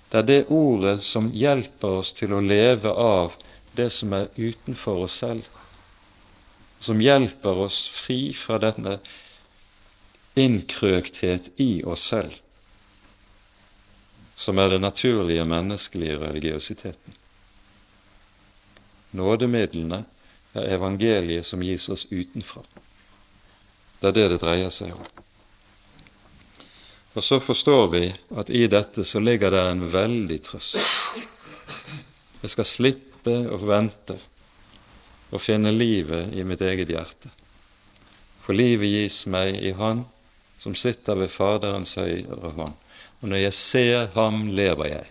Det 0.08 0.20
er 0.22 0.28
det 0.28 0.42
ordet 0.54 0.98
som 1.04 1.30
hjelper 1.36 2.00
oss 2.00 2.14
til 2.16 2.36
å 2.36 2.44
leve 2.44 2.92
av 2.92 3.36
det 3.76 3.90
som 3.94 4.14
er 4.16 4.30
utenfor 4.38 5.04
oss 5.08 5.18
selv, 5.24 5.48
som 6.80 7.02
hjelper 7.02 7.64
oss 7.66 7.82
fri 7.92 8.32
fra 8.38 8.60
denne 8.62 9.00
innkrøkthet 10.38 11.50
i 11.64 11.82
oss 11.84 12.06
selv, 12.14 12.36
som 14.38 14.60
er 14.60 14.70
det 14.70 14.82
naturlige 14.82 15.46
menneskelige 15.46 16.20
religiøsiteten. 16.22 17.16
Nådemidlene 19.18 20.04
er 20.54 20.76
evangeliet 20.76 21.46
som 21.46 21.64
gis 21.66 21.90
oss 21.90 22.06
utenfra. 22.12 22.62
Det 24.02 24.12
er 24.12 24.14
det 24.14 24.28
det 24.36 24.42
dreier 24.44 24.70
seg 24.74 24.94
om. 24.94 25.08
Og 27.18 27.24
så 27.26 27.40
forstår 27.42 27.88
vi 27.90 28.04
at 28.38 28.50
i 28.54 28.68
dette 28.70 29.02
så 29.06 29.20
ligger 29.20 29.52
det 29.52 29.64
en 29.72 29.86
veldig 29.94 30.38
trøst. 30.46 30.78
Jeg 32.44 32.54
skal 32.54 32.70
slippe 32.70 33.34
å 33.50 33.58
vente 33.58 34.20
og 35.34 35.42
finne 35.42 35.74
livet 35.74 36.36
i 36.38 36.46
mitt 36.46 36.62
eget 36.62 36.94
hjerte. 36.94 37.32
For 38.46 38.54
livet 38.54 38.94
gis 38.94 39.24
meg 39.26 39.58
i 39.66 39.74
Han 39.76 40.06
som 40.62 40.76
sitter 40.78 41.18
ved 41.18 41.34
Faderens 41.34 41.98
høyre 41.98 42.54
hånd. 42.54 42.78
Og 43.22 43.30
når 43.30 43.38
jeg 43.38 43.54
ser 43.54 44.08
ham, 44.14 44.48
lever 44.48 44.86
jeg. 44.86 45.06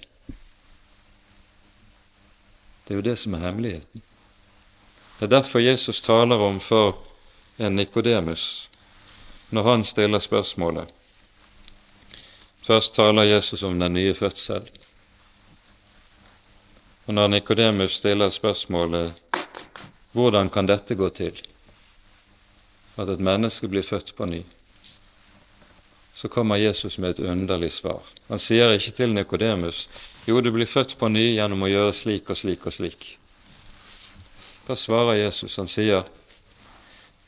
Det 2.87 2.95
er 2.95 3.01
jo 3.01 3.07
det 3.09 3.19
som 3.19 3.35
er 3.35 3.39
hemmeligheten. 3.39 4.03
Det 5.19 5.27
er 5.27 5.33
derfor 5.39 5.59
Jesus 5.59 6.03
taler 6.03 6.37
om 6.37 6.61
for 6.61 6.99
en 7.59 7.77
Nikodemus 7.77 8.69
når 9.51 9.63
han 9.63 9.85
stiller 9.85 10.19
spørsmålet. 10.19 10.89
Først 12.67 12.95
taler 12.95 13.23
Jesus 13.23 13.63
om 13.63 13.79
den 13.81 13.95
nye 13.95 14.15
fødsel. 14.15 14.71
Og 17.07 17.15
når 17.15 17.29
Nikodemus 17.29 17.97
stiller 17.97 18.31
spørsmålet 18.31 19.15
hvordan 20.13 20.51
kan 20.51 20.67
dette 20.67 20.95
gå 20.95 21.09
til, 21.09 21.37
at 22.97 23.09
et 23.09 23.21
menneske 23.21 23.69
blir 23.69 23.85
født 23.85 24.15
på 24.17 24.27
ny, 24.27 24.43
så 26.27 26.33
kommer 26.33 26.57
Jesus 26.57 26.99
med 26.99 27.11
et 27.11 27.19
underlig 27.19 27.73
svar. 27.73 28.03
Han 28.27 28.41
sier 28.43 28.73
ikke 28.75 28.93
til 28.99 29.13
Nikodemus 29.15 29.85
jo, 30.27 30.41
du 30.41 30.51
blir 30.51 30.67
født 30.67 30.97
på 30.99 31.07
ny 31.07 31.37
gjennom 31.37 31.63
å 31.63 31.69
gjøre 31.71 31.93
slik 31.95 32.33
og 32.35 32.39
slik 32.41 32.67
og 32.67 32.75
slik. 32.75 33.05
Da 34.67 34.75
svarer 34.75 35.21
Jesus, 35.21 35.55
han 35.55 35.71
sier, 35.71 36.03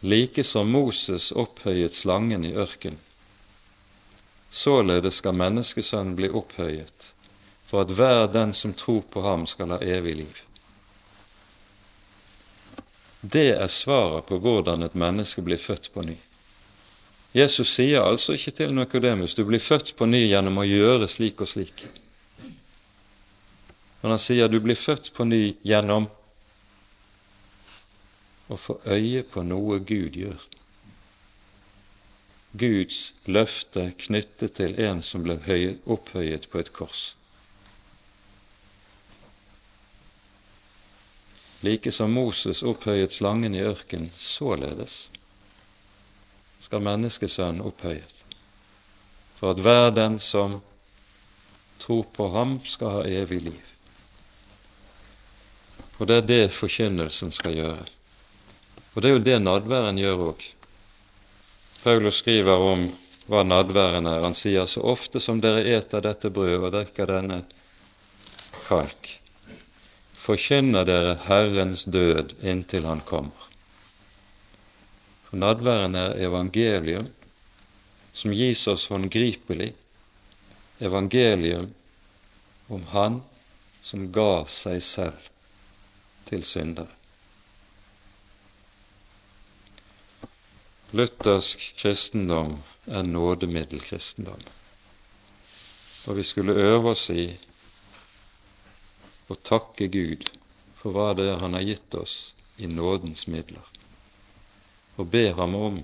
like 0.02 0.42
som 0.42 0.74
Moses 0.74 1.30
opphøyet 1.30 1.94
slangen 1.94 2.42
i 2.42 2.56
ørken, 2.58 2.98
således 4.50 5.22
skal 5.22 5.38
menneskesønnen 5.38 6.18
bli 6.18 6.34
opphøyet, 6.34 7.12
for 7.70 7.86
at 7.86 7.94
hver 7.94 8.26
den 8.34 8.50
som 8.50 8.74
tror 8.74 9.04
på 9.06 9.22
ham, 9.22 9.46
skal 9.46 9.76
ha 9.76 9.78
evig 9.78 10.18
liv. 10.24 10.44
Det 13.20 13.52
er 13.54 13.70
svaret 13.70 14.26
på 14.26 14.42
hvordan 14.42 14.82
et 14.82 14.98
menneske 14.98 15.46
blir 15.46 15.62
født 15.62 15.92
på 15.94 16.02
ny. 16.02 16.18
Jesus 17.32 17.74
sier 17.74 18.02
altså 18.02 18.34
ikke 18.38 18.54
til 18.56 18.74
Nøkodemus 18.74 19.34
du 19.36 19.44
blir 19.44 19.60
født 19.60 19.92
på 19.96 20.06
ny 20.08 20.24
gjennom 20.30 20.60
å 20.62 20.66
gjøre 20.66 21.08
slik 21.12 21.42
og 21.44 21.50
slik. 21.50 21.84
Men 24.00 24.14
han 24.14 24.22
sier 24.22 24.48
du 24.48 24.60
blir 24.64 24.78
født 24.78 25.12
på 25.16 25.26
ny 25.28 25.42
gjennom 25.66 26.08
å 28.48 28.56
få 28.56 28.78
øye 28.88 29.26
på 29.28 29.44
noe 29.44 29.78
Gud 29.84 30.16
gjør. 30.16 30.40
Guds 32.58 33.12
løfte 33.28 33.90
knyttet 34.00 34.56
til 34.56 34.78
en 34.80 35.04
som 35.04 35.26
ble 35.26 35.36
opphøyet 35.84 36.48
på 36.48 36.62
et 36.62 36.72
kors. 36.72 37.12
like 41.60 41.92
som 41.92 42.12
Moses 42.12 42.62
opphøyet 42.62 43.12
slangen 43.12 43.54
i 43.54 43.62
ørken, 43.66 44.10
således 44.18 45.08
skal 46.68 46.84
menneskesønnen 46.84 47.64
opphøyet, 47.64 48.24
for 49.38 49.54
at 49.54 49.62
hver 49.64 49.88
den 49.96 50.18
som 50.20 50.60
tror 51.80 52.04
på 52.12 52.26
ham, 52.34 52.58
skal 52.68 52.98
ha 52.98 53.02
evig 53.08 53.40
liv. 53.46 53.64
Og 55.98 56.10
det 56.10 56.16
er 56.16 56.26
det 56.28 56.52
forkynnelsen 56.52 57.32
skal 57.32 57.56
gjøre. 57.56 57.86
Og 58.94 59.02
det 59.02 59.08
er 59.08 59.16
jo 59.16 59.24
det 59.24 59.38
nadværen 59.40 59.98
gjør 59.98 60.24
òg. 60.28 60.44
Paulus 61.82 62.20
skriver 62.20 62.60
om 62.74 62.84
hva 63.30 63.44
nadværen 63.46 64.06
er. 64.10 64.26
Han 64.26 64.36
sier 64.36 64.68
så 64.68 64.82
ofte 64.84 65.22
som 65.22 65.40
dere 65.40 65.64
eter 65.78 66.04
dette 66.04 66.28
brød 66.34 66.68
og 66.68 66.72
drikker 66.74 67.08
denne 67.08 67.42
kalk, 68.68 69.14
forkynner 70.18 70.84
dere 70.84 71.16
Herrens 71.24 71.86
død 71.88 72.36
inntil 72.42 72.84
Han 72.84 73.00
kommer. 73.06 73.47
For 75.28 75.36
nadværen 75.36 75.94
er 75.94 76.16
evangelium 76.24 77.08
som 78.16 78.32
gis 78.34 78.66
oss 78.66 78.88
håndgripelig, 78.90 79.72
evangelium 80.80 81.72
om 82.68 82.86
Han 82.92 83.20
som 83.82 84.08
ga 84.12 84.44
seg 84.50 84.82
selv 84.84 85.28
til 86.28 86.44
syndere. 86.44 86.90
Luthersk 90.96 91.60
kristendom 91.76 92.62
er 92.86 93.04
nådemiddelkristendom. 93.04 94.40
Og 96.08 96.16
vi 96.16 96.24
skulle 96.24 96.56
øve 96.56 96.94
oss 96.94 97.10
i 97.12 97.26
å 99.28 99.36
takke 99.44 99.90
Gud 99.92 100.30
for 100.80 100.96
hva 100.96 101.10
det 101.16 101.28
er 101.28 101.42
Han 101.42 101.56
har 101.58 101.66
gitt 101.68 101.94
oss 101.98 102.14
i 102.56 102.70
nådens 102.72 103.26
midler, 103.28 103.64
og 104.98 105.06
ber 105.06 105.36
Ham 105.38 105.54
om 105.54 105.78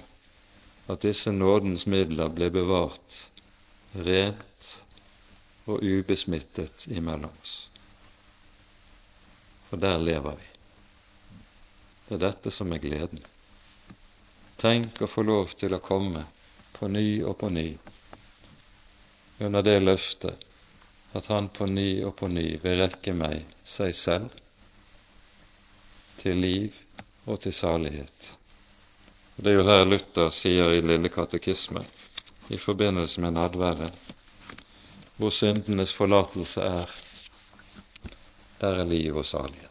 at 0.91 1.05
disse 1.07 1.33
nådens 1.33 1.87
midler 1.87 2.29
blir 2.29 2.51
bevart 2.53 3.21
rent 3.95 4.73
og 5.65 5.81
ubesmittet 5.81 6.89
imellom 6.91 7.33
oss. 7.43 7.55
For 9.69 9.81
der 9.81 9.99
lever 9.99 10.37
vi. 10.37 10.51
Det 12.09 12.19
er 12.19 12.25
dette 12.27 12.53
som 12.53 12.73
er 12.75 12.83
gleden. 12.83 13.23
Tenk 14.61 15.01
å 15.01 15.09
få 15.09 15.25
lov 15.25 15.55
til 15.59 15.73
å 15.75 15.83
komme 15.83 16.27
på 16.75 16.91
ny 16.91 17.23
og 17.25 17.39
på 17.41 17.49
ny 17.55 17.69
under 19.39 19.63
det 19.63 19.81
løftet 19.83 20.45
at 21.15 21.27
han 21.31 21.49
på 21.49 21.67
ny 21.67 22.03
og 22.05 22.17
på 22.19 22.29
ny 22.29 22.47
vil 22.63 22.81
rekke 22.83 23.15
meg 23.17 23.45
seg 23.67 23.95
selv 23.97 24.41
til 26.21 26.41
liv 26.43 26.81
og 27.27 27.41
til 27.45 27.55
salighet. 27.55 28.31
Det 29.37 29.51
er 29.51 29.59
jo 29.59 29.67
her 29.67 29.85
Luther 29.85 30.31
sier 30.31 30.77
i 30.77 30.83
Lille 30.85 31.11
katekisme 31.11 31.83
i 32.55 32.59
forbindelse 32.61 33.21
med 33.21 33.35
nadværet, 33.35 33.97
hvor 35.17 35.31
syndenes 35.35 35.95
forlatelse 35.95 36.63
er, 36.63 36.91
der 38.61 38.79
er 38.83 38.85
liv 38.85 39.17
og 39.17 39.27
salighet. 39.27 39.71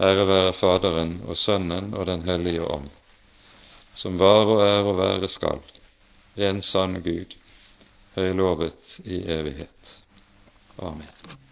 Ære 0.00 0.26
være 0.28 0.52
Faderen 0.52 1.22
og 1.26 1.36
Sønnen 1.36 1.94
og 1.94 2.06
Den 2.06 2.22
hellige 2.28 2.66
ånd, 2.66 2.90
som 3.96 4.18
var 4.18 4.50
og 4.50 4.60
er 4.66 4.82
og 4.82 4.98
være 4.98 5.28
skal, 5.28 5.62
en 6.36 6.62
sann 6.62 7.00
Gud, 7.02 7.38
høylovet 8.18 8.98
i 9.04 9.22
evighet. 9.22 9.96
Amen. 10.78 11.43